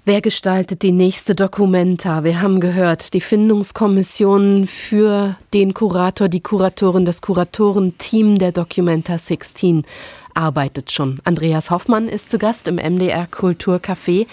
Wer 0.05 0.21
gestaltet 0.21 0.83
die 0.83 0.93
nächste 0.93 1.35
Dokumenta? 1.35 2.23
Wir 2.23 2.41
haben 2.41 2.61
gehört, 2.61 3.13
die 3.13 3.21
Findungskommission 3.21 4.69
für 4.69 5.37
den 5.53 5.75
Kurator, 5.75 6.29
die 6.29 6.41
Kuratorin, 6.41 7.07
das 7.07 7.23
Kuratorenteam 7.23 8.39
der 8.39 8.53
Documenta 8.53 9.19
16 9.19 9.85
arbeitet 10.33 10.93
schon. 10.93 11.21
Andreas 11.25 11.71
Hoffmann 11.71 12.09
ist 12.09 12.31
zu 12.31 12.39
Gast 12.39 12.69
im 12.69 12.77
MDR 12.77 13.27
Kulturcafé. 13.27 14.29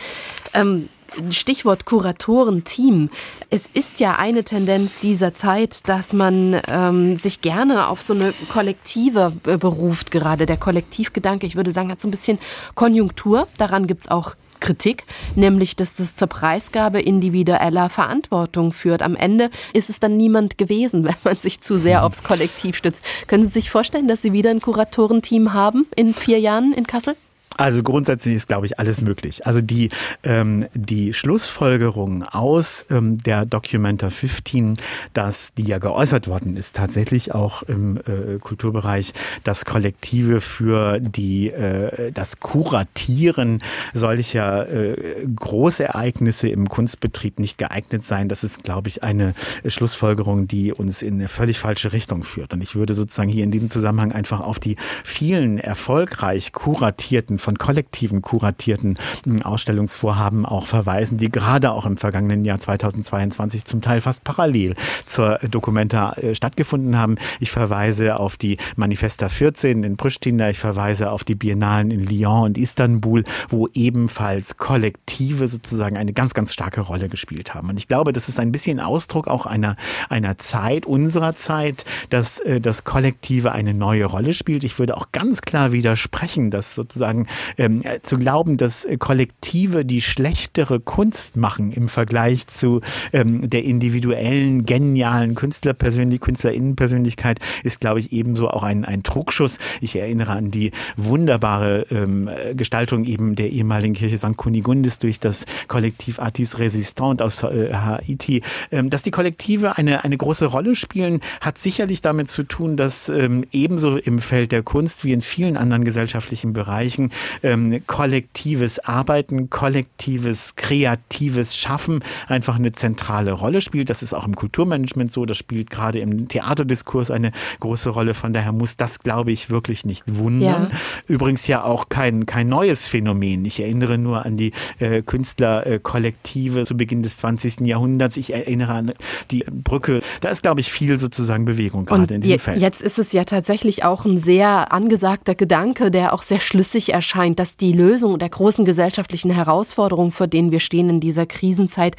Ähm, 0.53 0.89
Stichwort 1.31 1.85
Kuratorenteam. 1.85 3.09
Es 3.49 3.67
ist 3.73 3.99
ja 3.99 4.15
eine 4.15 4.43
Tendenz 4.43 4.99
dieser 4.99 5.33
Zeit, 5.33 5.87
dass 5.89 6.13
man 6.13 6.59
ähm, 6.67 7.17
sich 7.17 7.41
gerne 7.41 7.87
auf 7.87 8.01
so 8.01 8.13
eine 8.13 8.33
Kollektive 8.49 9.31
beruft, 9.43 10.11
gerade 10.11 10.45
der 10.45 10.57
Kollektivgedanke. 10.57 11.45
Ich 11.45 11.55
würde 11.55 11.71
sagen, 11.71 11.91
hat 11.91 12.01
so 12.01 12.07
ein 12.07 12.11
bisschen 12.11 12.39
Konjunktur. 12.75 13.47
Daran 13.57 13.87
gibt's 13.87 14.09
auch 14.09 14.35
Kritik, 14.61 15.05
nämlich 15.35 15.75
dass 15.75 15.95
das 15.95 16.15
zur 16.15 16.27
Preisgabe 16.29 17.01
individueller 17.01 17.89
Verantwortung 17.89 18.71
führt. 18.71 19.01
Am 19.01 19.15
Ende 19.17 19.49
ist 19.73 19.89
es 19.89 19.99
dann 19.99 20.15
niemand 20.15 20.57
gewesen, 20.57 21.03
wenn 21.05 21.15
man 21.25 21.35
sich 21.35 21.59
zu 21.59 21.77
sehr 21.77 22.05
aufs 22.05 22.23
Kollektiv 22.23 22.77
stützt. 22.77 23.03
Können 23.27 23.43
Sie 23.43 23.51
sich 23.51 23.69
vorstellen, 23.69 24.07
dass 24.07 24.21
Sie 24.21 24.31
wieder 24.31 24.51
ein 24.51 24.61
Kuratorenteam 24.61 25.53
haben 25.53 25.87
in 25.95 26.13
vier 26.13 26.39
Jahren 26.39 26.71
in 26.71 26.87
Kassel? 26.87 27.15
Also 27.57 27.83
grundsätzlich 27.83 28.35
ist, 28.35 28.47
glaube 28.47 28.65
ich, 28.65 28.79
alles 28.79 29.01
möglich. 29.01 29.45
Also 29.45 29.61
die, 29.61 29.89
ähm, 30.23 30.65
die 30.73 31.13
Schlussfolgerung 31.13 32.23
aus 32.23 32.85
ähm, 32.89 33.17
der 33.17 33.45
Documenta 33.45 34.09
15, 34.09 34.77
dass 35.13 35.53
die 35.53 35.63
ja 35.63 35.77
geäußert 35.77 36.27
worden 36.27 36.55
ist, 36.55 36.75
tatsächlich 36.75 37.33
auch 37.33 37.63
im 37.63 37.97
äh, 37.97 38.39
Kulturbereich, 38.39 39.13
das 39.43 39.65
Kollektive 39.65 40.39
für 40.39 40.99
die, 40.99 41.49
äh, 41.49 42.11
das 42.11 42.39
Kuratieren 42.39 43.61
solcher 43.93 44.69
äh, 44.69 45.25
Großereignisse 45.35 46.47
im 46.47 46.69
Kunstbetrieb 46.69 47.39
nicht 47.39 47.57
geeignet 47.57 48.05
sein. 48.05 48.29
Das 48.29 48.43
ist, 48.43 48.63
glaube 48.63 48.87
ich, 48.87 49.03
eine 49.03 49.33
Schlussfolgerung, 49.65 50.47
die 50.47 50.71
uns 50.71 51.01
in 51.01 51.15
eine 51.15 51.27
völlig 51.27 51.59
falsche 51.59 51.91
Richtung 51.91 52.23
führt. 52.23 52.53
Und 52.53 52.61
ich 52.61 52.75
würde 52.75 52.93
sozusagen 52.93 53.29
hier 53.29 53.43
in 53.43 53.51
diesem 53.51 53.69
Zusammenhang 53.69 54.13
einfach 54.13 54.39
auf 54.39 54.57
die 54.59 54.77
vielen 55.03 55.57
erfolgreich 55.57 56.53
kuratierten 56.53 57.40
von 57.41 57.57
kollektiven 57.57 58.21
kuratierten 58.21 58.97
hm, 59.25 59.41
Ausstellungsvorhaben 59.41 60.45
auch 60.45 60.67
verweisen, 60.67 61.17
die 61.17 61.29
gerade 61.29 61.71
auch 61.71 61.85
im 61.85 61.97
vergangenen 61.97 62.45
Jahr 62.45 62.59
2022 62.59 63.65
zum 63.65 63.81
Teil 63.81 64.01
fast 64.01 64.23
parallel 64.23 64.75
zur 65.05 65.39
Dokumenta 65.49 66.13
äh, 66.13 66.35
stattgefunden 66.35 66.97
haben. 66.97 67.17
Ich 67.39 67.51
verweise 67.51 68.19
auf 68.19 68.37
die 68.37 68.57
Manifesta 68.75 69.29
14 69.29 69.83
in 69.83 69.97
Pristina, 69.97 70.49
ich 70.49 70.59
verweise 70.59 71.11
auf 71.11 71.23
die 71.23 71.35
Biennalen 71.35 71.91
in 71.91 72.05
Lyon 72.05 72.43
und 72.43 72.57
Istanbul, 72.57 73.23
wo 73.49 73.67
ebenfalls 73.73 74.57
Kollektive 74.57 75.47
sozusagen 75.47 75.97
eine 75.97 76.13
ganz, 76.13 76.33
ganz 76.33 76.53
starke 76.53 76.81
Rolle 76.81 77.09
gespielt 77.09 77.53
haben. 77.53 77.69
Und 77.69 77.77
ich 77.77 77.87
glaube, 77.87 78.13
das 78.13 78.29
ist 78.29 78.39
ein 78.39 78.51
bisschen 78.51 78.79
Ausdruck 78.79 79.27
auch 79.27 79.45
einer, 79.45 79.75
einer 80.09 80.37
Zeit, 80.37 80.85
unserer 80.85 81.35
Zeit, 81.35 81.85
dass 82.09 82.39
äh, 82.39 82.61
das 82.61 82.83
Kollektive 82.83 83.51
eine 83.51 83.73
neue 83.73 84.05
Rolle 84.05 84.33
spielt. 84.33 84.63
Ich 84.63 84.79
würde 84.79 84.97
auch 84.97 85.11
ganz 85.11 85.41
klar 85.41 85.71
widersprechen, 85.71 86.51
dass 86.51 86.75
sozusagen 86.75 87.27
ähm, 87.57 87.83
zu 88.03 88.17
glauben, 88.17 88.57
dass 88.57 88.87
Kollektive 88.99 89.85
die 89.85 90.01
schlechtere 90.01 90.79
Kunst 90.79 91.35
machen 91.35 91.71
im 91.71 91.87
Vergleich 91.87 92.47
zu 92.47 92.81
ähm, 93.13 93.49
der 93.49 93.63
individuellen, 93.63 94.65
genialen 94.65 95.35
Künstlerpersönlichkeit, 95.35 96.21
Künstlerinnenpersönlichkeit, 96.21 97.39
ist, 97.63 97.81
glaube 97.81 97.99
ich, 97.99 98.13
ebenso 98.13 98.49
auch 98.49 98.63
ein, 98.63 98.85
ein 98.85 99.03
Trugschluss. 99.03 99.57
Ich 99.81 99.95
erinnere 99.95 100.31
an 100.31 100.51
die 100.51 100.71
wunderbare 100.97 101.85
ähm, 101.91 102.29
Gestaltung 102.55 103.05
eben 103.05 103.35
der 103.35 103.51
ehemaligen 103.51 103.93
Kirche 103.93 104.17
St. 104.17 104.37
Kunigundis 104.37 104.99
durch 104.99 105.19
das 105.19 105.45
Kollektiv 105.67 106.19
Artis 106.19 106.59
Resistant 106.59 107.21
aus 107.21 107.43
äh, 107.43 107.73
Haiti. 107.73 108.41
Ähm, 108.71 108.89
dass 108.89 109.03
die 109.03 109.11
Kollektive 109.11 109.77
eine, 109.77 110.03
eine 110.03 110.17
große 110.17 110.45
Rolle 110.45 110.75
spielen, 110.75 111.21
hat 111.41 111.57
sicherlich 111.57 112.01
damit 112.01 112.29
zu 112.29 112.43
tun, 112.43 112.77
dass 112.77 113.09
ähm, 113.09 113.45
ebenso 113.51 113.97
im 113.97 114.19
Feld 114.19 114.51
der 114.51 114.63
Kunst 114.63 115.03
wie 115.03 115.13
in 115.13 115.21
vielen 115.21 115.57
anderen 115.57 115.83
gesellschaftlichen 115.83 116.53
Bereichen 116.53 117.11
ähm, 117.43 117.81
kollektives 117.87 118.79
Arbeiten, 118.79 119.49
kollektives, 119.49 120.55
kreatives 120.55 121.55
Schaffen 121.55 122.03
einfach 122.27 122.55
eine 122.55 122.71
zentrale 122.71 123.31
Rolle 123.31 123.61
spielt. 123.61 123.89
Das 123.89 124.03
ist 124.03 124.13
auch 124.13 124.25
im 124.25 124.35
Kulturmanagement 124.35 125.11
so, 125.11 125.25
das 125.25 125.37
spielt 125.37 125.69
gerade 125.69 125.99
im 125.99 126.27
Theaterdiskurs 126.27 127.11
eine 127.11 127.31
große 127.59 127.89
Rolle. 127.89 128.13
Von 128.13 128.33
daher 128.33 128.51
muss 128.51 128.77
das, 128.77 128.99
glaube 128.99 129.31
ich, 129.31 129.49
wirklich 129.49 129.85
nicht 129.85 130.03
wundern. 130.07 130.69
Ja. 130.71 130.77
Übrigens 131.07 131.47
ja 131.47 131.63
auch 131.63 131.89
kein, 131.89 132.25
kein 132.25 132.49
neues 132.49 132.87
Phänomen. 132.87 133.45
Ich 133.45 133.59
erinnere 133.59 133.97
nur 133.97 134.25
an 134.25 134.37
die 134.37 134.51
äh, 134.79 135.01
Künstlerkollektive 135.01 136.65
zu 136.65 136.75
Beginn 136.75 137.03
des 137.03 137.17
20. 137.17 137.61
Jahrhunderts. 137.61 138.17
Ich 138.17 138.33
erinnere 138.33 138.73
an 138.73 138.93
die 139.29 139.43
Brücke. 139.51 140.01
Da 140.21 140.29
ist, 140.29 140.41
glaube 140.41 140.61
ich, 140.61 140.71
viel 140.71 140.97
sozusagen 140.97 141.45
Bewegung 141.45 141.85
gerade 141.85 142.15
in 142.15 142.21
diesem 142.21 142.39
Feld. 142.39 142.57
Jetzt 142.59 142.81
ist 142.81 142.99
es 142.99 143.11
ja 143.11 143.23
tatsächlich 143.23 143.83
auch 143.83 144.05
ein 144.05 144.17
sehr 144.17 144.73
angesagter 144.73 145.35
Gedanke, 145.35 145.91
der 145.91 146.13
auch 146.13 146.21
sehr 146.21 146.39
schlüssig 146.39 146.93
erscheint 146.93 147.10
scheint, 147.11 147.39
dass 147.39 147.57
die 147.57 147.73
Lösung 147.73 148.17
der 148.19 148.29
großen 148.29 148.63
gesellschaftlichen 148.63 149.31
Herausforderungen, 149.31 150.11
vor 150.11 150.27
denen 150.27 150.51
wir 150.51 150.61
stehen 150.61 150.89
in 150.89 150.99
dieser 150.99 151.25
Krisenzeit, 151.25 151.97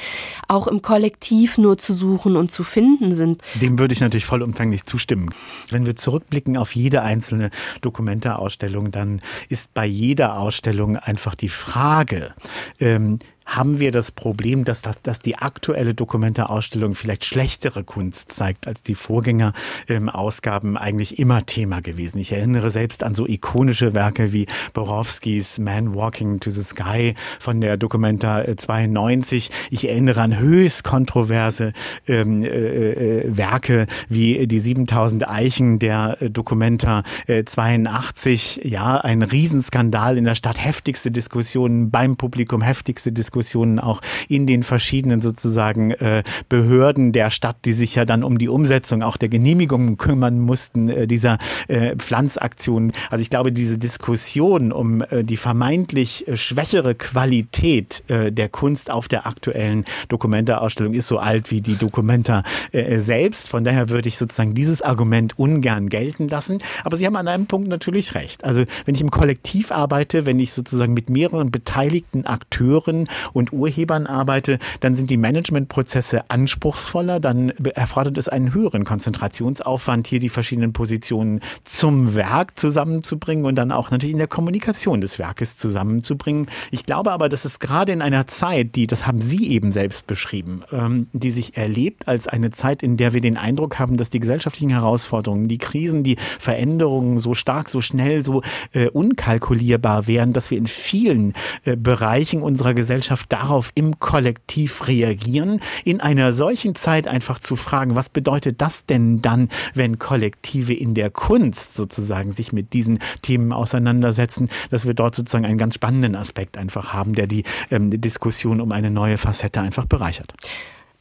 auch 0.49 0.67
im 0.67 0.81
Kollektiv 0.81 1.59
nur 1.59 1.77
zu 1.77 1.93
suchen 1.93 2.37
und 2.37 2.51
zu 2.51 2.65
finden 2.65 3.13
sind. 3.13 3.43
Dem 3.61 3.79
würde 3.79 3.93
ich 3.93 4.01
natürlich 4.01 4.25
vollumfänglich 4.25 4.87
zustimmen. 4.87 5.31
Wenn 5.71 5.85
wir 5.85 5.97
zurückblicken 5.97 6.57
auf 6.57 6.75
jede 6.75 7.03
einzelne 7.03 7.51
Dokumentarausstellung, 7.83 8.91
dann 8.91 9.21
ist 9.49 9.75
bei 9.75 9.85
jeder 9.85 10.39
Ausstellung 10.39 10.97
einfach 10.97 11.35
die 11.35 11.51
Frage, 11.51 12.33
ähm, 12.81 13.19
haben 13.47 13.81
wir 13.81 13.93
das 13.93 14.11
Problem, 14.13 14.65
dass, 14.65 14.83
das, 14.83 15.03
dass 15.03 15.19
die 15.19 15.37
aktuelle 15.37 15.95
Dokumentarausstellung 15.95 16.95
vielleicht 16.95 17.25
schlechtere 17.25 17.85
Kunst 17.85 18.33
zeigt 18.33 18.67
als 18.67 18.83
die 18.83 18.95
Vorgängerausgaben 18.95 20.71
ähm, 20.71 20.77
eigentlich 20.77 21.19
immer 21.19 21.45
Thema 21.47 21.81
gewesen. 21.81 22.19
Ich 22.19 22.33
erinnere 22.33 22.71
selbst 22.71 23.03
an 23.03 23.15
so 23.15 23.27
ikonische 23.27 23.95
Werke 23.95 24.33
wie 24.33 24.47
Borowskis 24.73 25.59
Man 25.59 25.95
Walking 25.95 26.41
to 26.41 26.51
the 26.51 26.63
Sky 26.63 27.15
von 27.41 27.61
der 27.61 27.77
Dokumenta 27.77 28.45
92. 28.57 29.51
Äh, 29.51 29.53
ich 29.71 29.89
erinnere 29.89 30.21
an 30.21 30.39
höchst 30.39 30.85
kontroverse 30.85 31.73
ähm, 32.07 32.43
äh, 32.43 32.49
äh, 32.49 33.37
Werke 33.37 33.87
wie 34.09 34.47
die 34.47 34.61
7000 34.61 35.29
Eichen 35.29 35.79
der 35.79 36.19
äh, 36.21 36.31
Dokumenta 36.31 37.03
äh, 37.27 37.45
82. 37.45 38.63
Ja, 38.65 38.99
ein 38.99 39.23
Riesenskandal 39.23 40.17
in 40.17 40.25
der 40.25 40.35
Stadt, 40.35 40.63
heftigste 40.63 41.11
Diskussionen 41.11 41.91
beim 41.91 42.17
Publikum, 42.17 42.63
heftigste 42.63 43.13
Diskussionen 43.13 43.32
Diskussionen 43.33 43.79
auch 43.79 44.03
in 44.29 44.47
den 44.47 44.63
verschiedenen 44.63 45.23
sozusagen 45.23 45.93
äh, 45.93 46.23
Behörden 46.51 47.13
der 47.13 47.31
Stadt, 47.31 47.57
die 47.65 47.73
sich 47.73 47.95
ja 47.95 48.05
dann 48.05 48.25
um 48.25 48.37
die 48.37 48.49
Umsetzung 48.49 49.03
auch 49.03 49.17
der 49.17 49.31
Genehmigungen 49.31 49.97
kümmern 49.97 50.39
mussten, 50.39 50.91
äh, 50.91 51.07
dieser 51.07 51.39
äh, 51.69 51.97
Pflanzaktionen. 51.97 52.93
Also 53.11 53.23
ich 53.23 53.31
glaube, 53.31 53.51
diese 53.51 53.79
Diskussion 53.79 54.71
um 54.71 55.03
äh, 55.03 55.25
die 55.25 55.39
vermeintlich 55.39 56.29
äh, 56.29 56.37
schwächere 56.37 56.95
Qualität 56.95 58.05
äh, 58.09 58.31
der 58.31 58.51
Kunst 58.51 58.91
auf 58.91 59.09
der 59.09 59.27
aktuellen 59.27 59.87
Dokumenta-Ausstellung 60.09 60.93
ist 60.93 61.09
so 61.09 61.19
alt 61.19 61.51
wie 61.51 61.63
die 61.63 61.77
Dokumenta 61.77 62.43
äh, 62.73 63.01
selbst. 63.01 63.49
Von 63.49 63.65
daher 63.65 63.89
würde 63.89 64.09
ich 64.09 64.19
sozusagen 64.19 64.53
dieses 64.53 64.83
Argument 64.83 65.39
ungern 65.39 65.89
gelten 65.89 66.29
lassen. 66.29 66.59
Aber 66.85 66.97
Sie 66.97 67.07
haben 67.07 67.17
an 67.17 67.29
einem 67.29 67.47
Punkt 67.47 67.69
natürlich 67.69 68.15
recht. 68.15 68.45
Also 68.45 68.65
wenn 68.85 68.95
ich 68.95 69.01
im 69.01 69.11
Kollektiv 69.11 69.73
arbeite, 69.73 70.27
wenn 70.27 70.39
ich 70.39 70.53
sozusagen 70.53 70.93
mit 70.93 71.09
mehreren 71.09 71.51
beteiligten 71.51 72.27
Akteuren 72.27 73.09
und 73.33 73.53
Urhebern 73.53 74.07
arbeite, 74.07 74.59
dann 74.81 74.95
sind 74.95 75.11
die 75.11 75.17
Managementprozesse 75.17 76.31
anspruchsvoller, 76.31 77.21
dann 77.21 77.51
erfordert 77.75 78.19
es 78.19 78.29
einen 78.29 78.55
höheren 78.55 78.85
Konzentrationsaufwand, 78.85 80.07
hier 80.07 80.21
die 80.21 80.29
verschiedenen 80.29 80.73
Positionen 80.73 81.41
zum 81.65 82.15
Werk 82.15 82.59
zusammenzubringen 82.59 83.45
und 83.45 83.57
dann 83.57 83.73
auch 83.73 83.91
natürlich 83.91 84.13
in 84.13 84.19
der 84.19 84.29
Kommunikation 84.29 85.01
des 85.01 85.19
Werkes 85.19 85.57
zusammenzubringen. 85.57 86.49
Ich 86.71 86.87
glaube 86.87 87.13
aber, 87.13 87.29
dass 87.29 87.45
es 87.45 87.59
gerade 87.59 87.93
in 87.93 88.03
einer 88.03 88.27
Zeit, 88.27 88.75
die, 88.77 88.87
das 88.87 89.07
haben 89.07 89.21
Sie 89.21 89.51
eben 89.51 89.73
selbst 89.73 90.07
beschrieben, 90.07 90.63
ähm, 90.73 91.09
die 91.13 91.31
sich 91.31 91.57
erlebt 91.57 92.09
als 92.09 92.29
eine 92.29 92.51
Zeit, 92.51 92.83
in 92.83 92.97
der 92.97 93.13
wir 93.13 93.21
den 93.21 93.37
Eindruck 93.37 93.79
haben, 93.79 93.97
dass 93.97 94.11
die 94.11 94.21
gesellschaftlichen 94.21 94.71
Herausforderungen, 94.71 95.49
die 95.49 95.59
Krisen, 95.59 96.03
die 96.03 96.17
Veränderungen 96.39 97.19
so 97.19 97.35
stark, 97.35 97.69
so 97.69 97.81
schnell, 97.81 98.25
so 98.25 98.43
äh, 98.73 98.89
unkalkulierbar 98.89 100.07
wären, 100.07 100.33
dass 100.33 100.51
wir 100.51 100.59
in 100.59 100.67
vielen 100.67 101.35
äh, 101.65 101.77
Bereichen 101.77 102.43
unserer 102.43 102.75
Gesellschaft 102.75 103.12
darauf 103.29 103.71
im 103.75 103.99
Kollektiv 103.99 104.87
reagieren. 104.89 105.61
In 105.85 106.01
einer 106.01 106.33
solchen 106.33 106.75
Zeit 106.75 107.09
einfach 107.09 107.41
zu 107.41 107.57
fragen, 107.57 107.95
was 107.95 108.09
bedeutet 108.09 108.61
das 108.61 108.87
denn 108.87 109.23
dann, 109.23 109.49
wenn 109.75 109.99
Kollektive 109.99 110.75
in 110.75 110.95
der 110.95 111.11
Kunst 111.11 111.75
sozusagen 111.75 112.33
sich 112.33 112.53
mit 112.53 112.73
diesen 112.73 112.99
Themen 113.23 113.53
auseinandersetzen, 113.53 114.49
dass 114.71 114.87
wir 114.87 114.95
dort 114.95 115.15
sozusagen 115.15 115.45
einen 115.45 115.59
ganz 115.59 115.75
spannenden 115.75 116.15
Aspekt 116.15 116.59
einfach 116.59 116.93
haben, 116.93 117.15
der 117.15 117.27
die 117.27 117.45
ähm, 117.71 117.91
Diskussion 118.01 118.61
um 118.61 118.73
eine 118.73 118.91
neue 118.91 119.19
Facette 119.19 119.61
einfach 119.61 119.87
bereichert. 119.87 120.33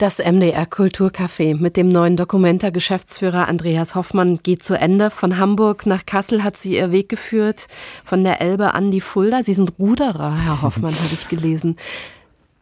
Das 0.02 0.18
MDR 0.18 0.66
Kulturcafé 0.66 1.56
mit 1.56 1.78
dem 1.78 1.88
neuen 1.88 2.18
Dokumenta-Geschäftsführer 2.18 3.48
Andreas 3.48 3.94
Hoffmann 3.94 4.40
geht 4.42 4.64
zu 4.64 4.74
Ende. 4.74 5.12
Von 5.12 5.38
Hamburg 5.38 5.86
nach 5.86 6.08
Kassel 6.08 6.44
hat 6.44 6.58
sie 6.58 6.76
ihr 6.76 6.92
Weg 6.92 7.08
geführt, 7.08 7.68
von 8.04 8.24
der 8.24 8.42
Elbe 8.42 8.74
an 8.74 8.90
die 8.90 9.00
Fulda. 9.00 9.44
Sie 9.44 9.54
sind 9.54 9.74
Ruderer, 9.78 10.44
Herr 10.44 10.64
Hoffmann, 10.64 10.96
habe 11.04 11.14
ich 11.14 11.28
gelesen. 11.28 11.76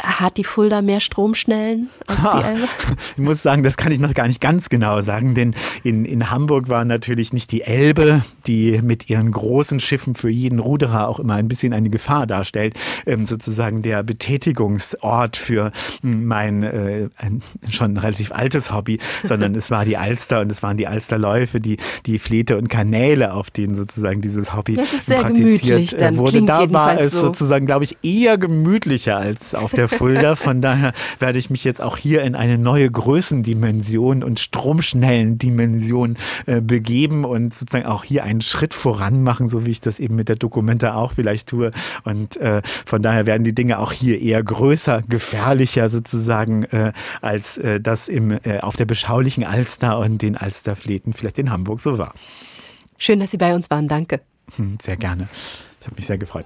Hat 0.02 0.38
die 0.38 0.46
Fulda 0.46 0.82
mehr 0.82 1.02
Stromschnellen 1.02 1.90
als 2.08 2.20
ha, 2.20 2.40
die 2.40 2.46
Elbe? 2.46 2.68
Ich 3.18 3.24
muss 3.24 3.44
sagen, 3.44 3.64
das 3.64 3.76
kann 3.76 3.92
ich 3.92 4.00
noch 4.00 4.14
gar 4.14 4.28
nicht 4.28 4.40
ganz 4.40 4.70
genau 4.70 5.02
sagen, 5.02 5.36
denn 5.36 5.54
in, 5.84 6.06
in 6.06 6.30
Hamburg 6.30 6.70
war 6.70 6.86
natürlich 6.86 7.34
nicht 7.34 7.52
die 7.52 7.62
Elbe, 7.62 8.24
die 8.48 8.82
mit 8.82 9.10
ihren 9.10 9.32
großen 9.32 9.82
Schiffen 9.82 10.16
für 10.16 10.30
jeden 10.30 10.60
Ruderer 10.60 11.10
auch 11.10 11.20
immer 11.20 11.34
ein 11.34 11.50
bisschen 11.50 11.74
eine 11.74 11.90
Gefahr 11.90 12.28
darstellt, 12.28 12.80
ähm, 13.06 13.26
sozusagen 13.26 13.82
der 13.82 14.04
Betätigungsort 14.04 15.36
für 15.36 15.72
hm, 16.02 16.26
mein 16.26 16.64
äh, 16.64 17.10
ein 17.18 17.42
schon 17.70 17.98
relativ 17.98 18.32
altes 18.32 18.72
Hobby, 18.74 19.00
sondern 19.24 19.54
es 19.56 19.70
war 19.70 19.84
die 19.84 19.98
Alster 19.98 20.40
und 20.40 20.50
es 20.50 20.64
waren 20.64 20.78
die 20.78 20.88
Alsterläufe, 20.88 21.60
die, 21.60 21.76
die 22.06 22.20
Flete 22.20 22.58
und 22.58 22.70
Kanäle, 22.70 23.34
auf 23.34 23.52
denen 23.52 23.76
sozusagen 23.76 24.22
dieses 24.22 24.56
Hobby 24.56 24.76
das 24.76 24.94
ist 24.94 25.08
sehr 25.08 25.26
gemütlich, 25.26 25.92
dann 25.98 26.18
wurde. 26.18 26.42
Da 26.44 26.72
war 26.72 27.00
es 27.00 27.12
so. 27.12 27.22
sozusagen, 27.22 27.66
glaube 27.66 27.84
ich, 27.84 27.98
eher 28.02 28.38
gemütlicher 28.38 29.18
als 29.18 29.56
auf 29.56 29.74
der 29.74 29.89
Fulda. 29.90 30.36
Von 30.36 30.62
daher 30.62 30.94
werde 31.20 31.40
ich 31.40 31.50
mich 31.50 31.64
jetzt 31.64 31.82
auch 31.82 31.98
hier 31.98 32.24
in 32.24 32.36
eine 32.36 32.58
neue 32.58 32.90
Größendimension 32.90 34.24
und 34.24 34.40
Stromschnellendimension 34.40 36.18
äh, 36.46 36.62
begeben 36.62 37.26
und 37.26 37.54
sozusagen 37.54 37.86
auch 37.86 38.04
hier 38.04 38.24
einen 38.24 38.42
Schritt 38.42 38.74
voran 38.74 39.24
machen, 39.24 39.48
so 39.48 39.66
wie 39.66 39.72
ich 39.72 39.82
das 39.82 40.00
eben 40.00 40.16
mit 40.16 40.30
der 40.30 40.36
Dokumente 40.36 40.96
auch 40.96 41.14
vielleicht 41.14 41.50
tue. 41.50 41.72
Und 42.04 42.38
äh, 42.38 42.62
von 42.86 43.02
daher 43.02 43.26
werden 43.26 43.44
die 43.44 43.56
Dinge 43.56 43.80
auch 43.80 43.92
hier 43.92 44.22
eher 44.22 44.44
größer, 44.44 45.04
gefährlicher 45.08 45.90
sozusagen, 45.90 46.64
äh, 46.66 46.94
als 47.22 47.58
äh, 47.58 47.80
das 47.82 48.08
im, 48.08 48.32
äh, 48.32 48.60
auf 48.62 48.78
der 48.78 48.86
beschaulichen 48.86 49.44
Alster 49.44 50.00
und 50.00 50.22
den 50.22 50.38
Alsterfleten 50.38 51.14
vielleicht 51.14 51.40
in 51.40 51.52
Hamburg 51.52 51.82
so 51.82 51.98
war. 51.98 52.14
Schön, 52.98 53.20
dass 53.20 53.32
Sie 53.32 53.38
bei 53.38 53.56
uns 53.56 53.70
waren. 53.70 53.88
Danke. 53.88 54.22
Hm, 54.56 54.78
sehr 54.82 54.98
gerne. 54.98 55.28
Ich 55.80 55.88
habe 55.88 55.96
mich 55.96 56.06
sehr 56.06 56.18
gefreut. 56.18 56.46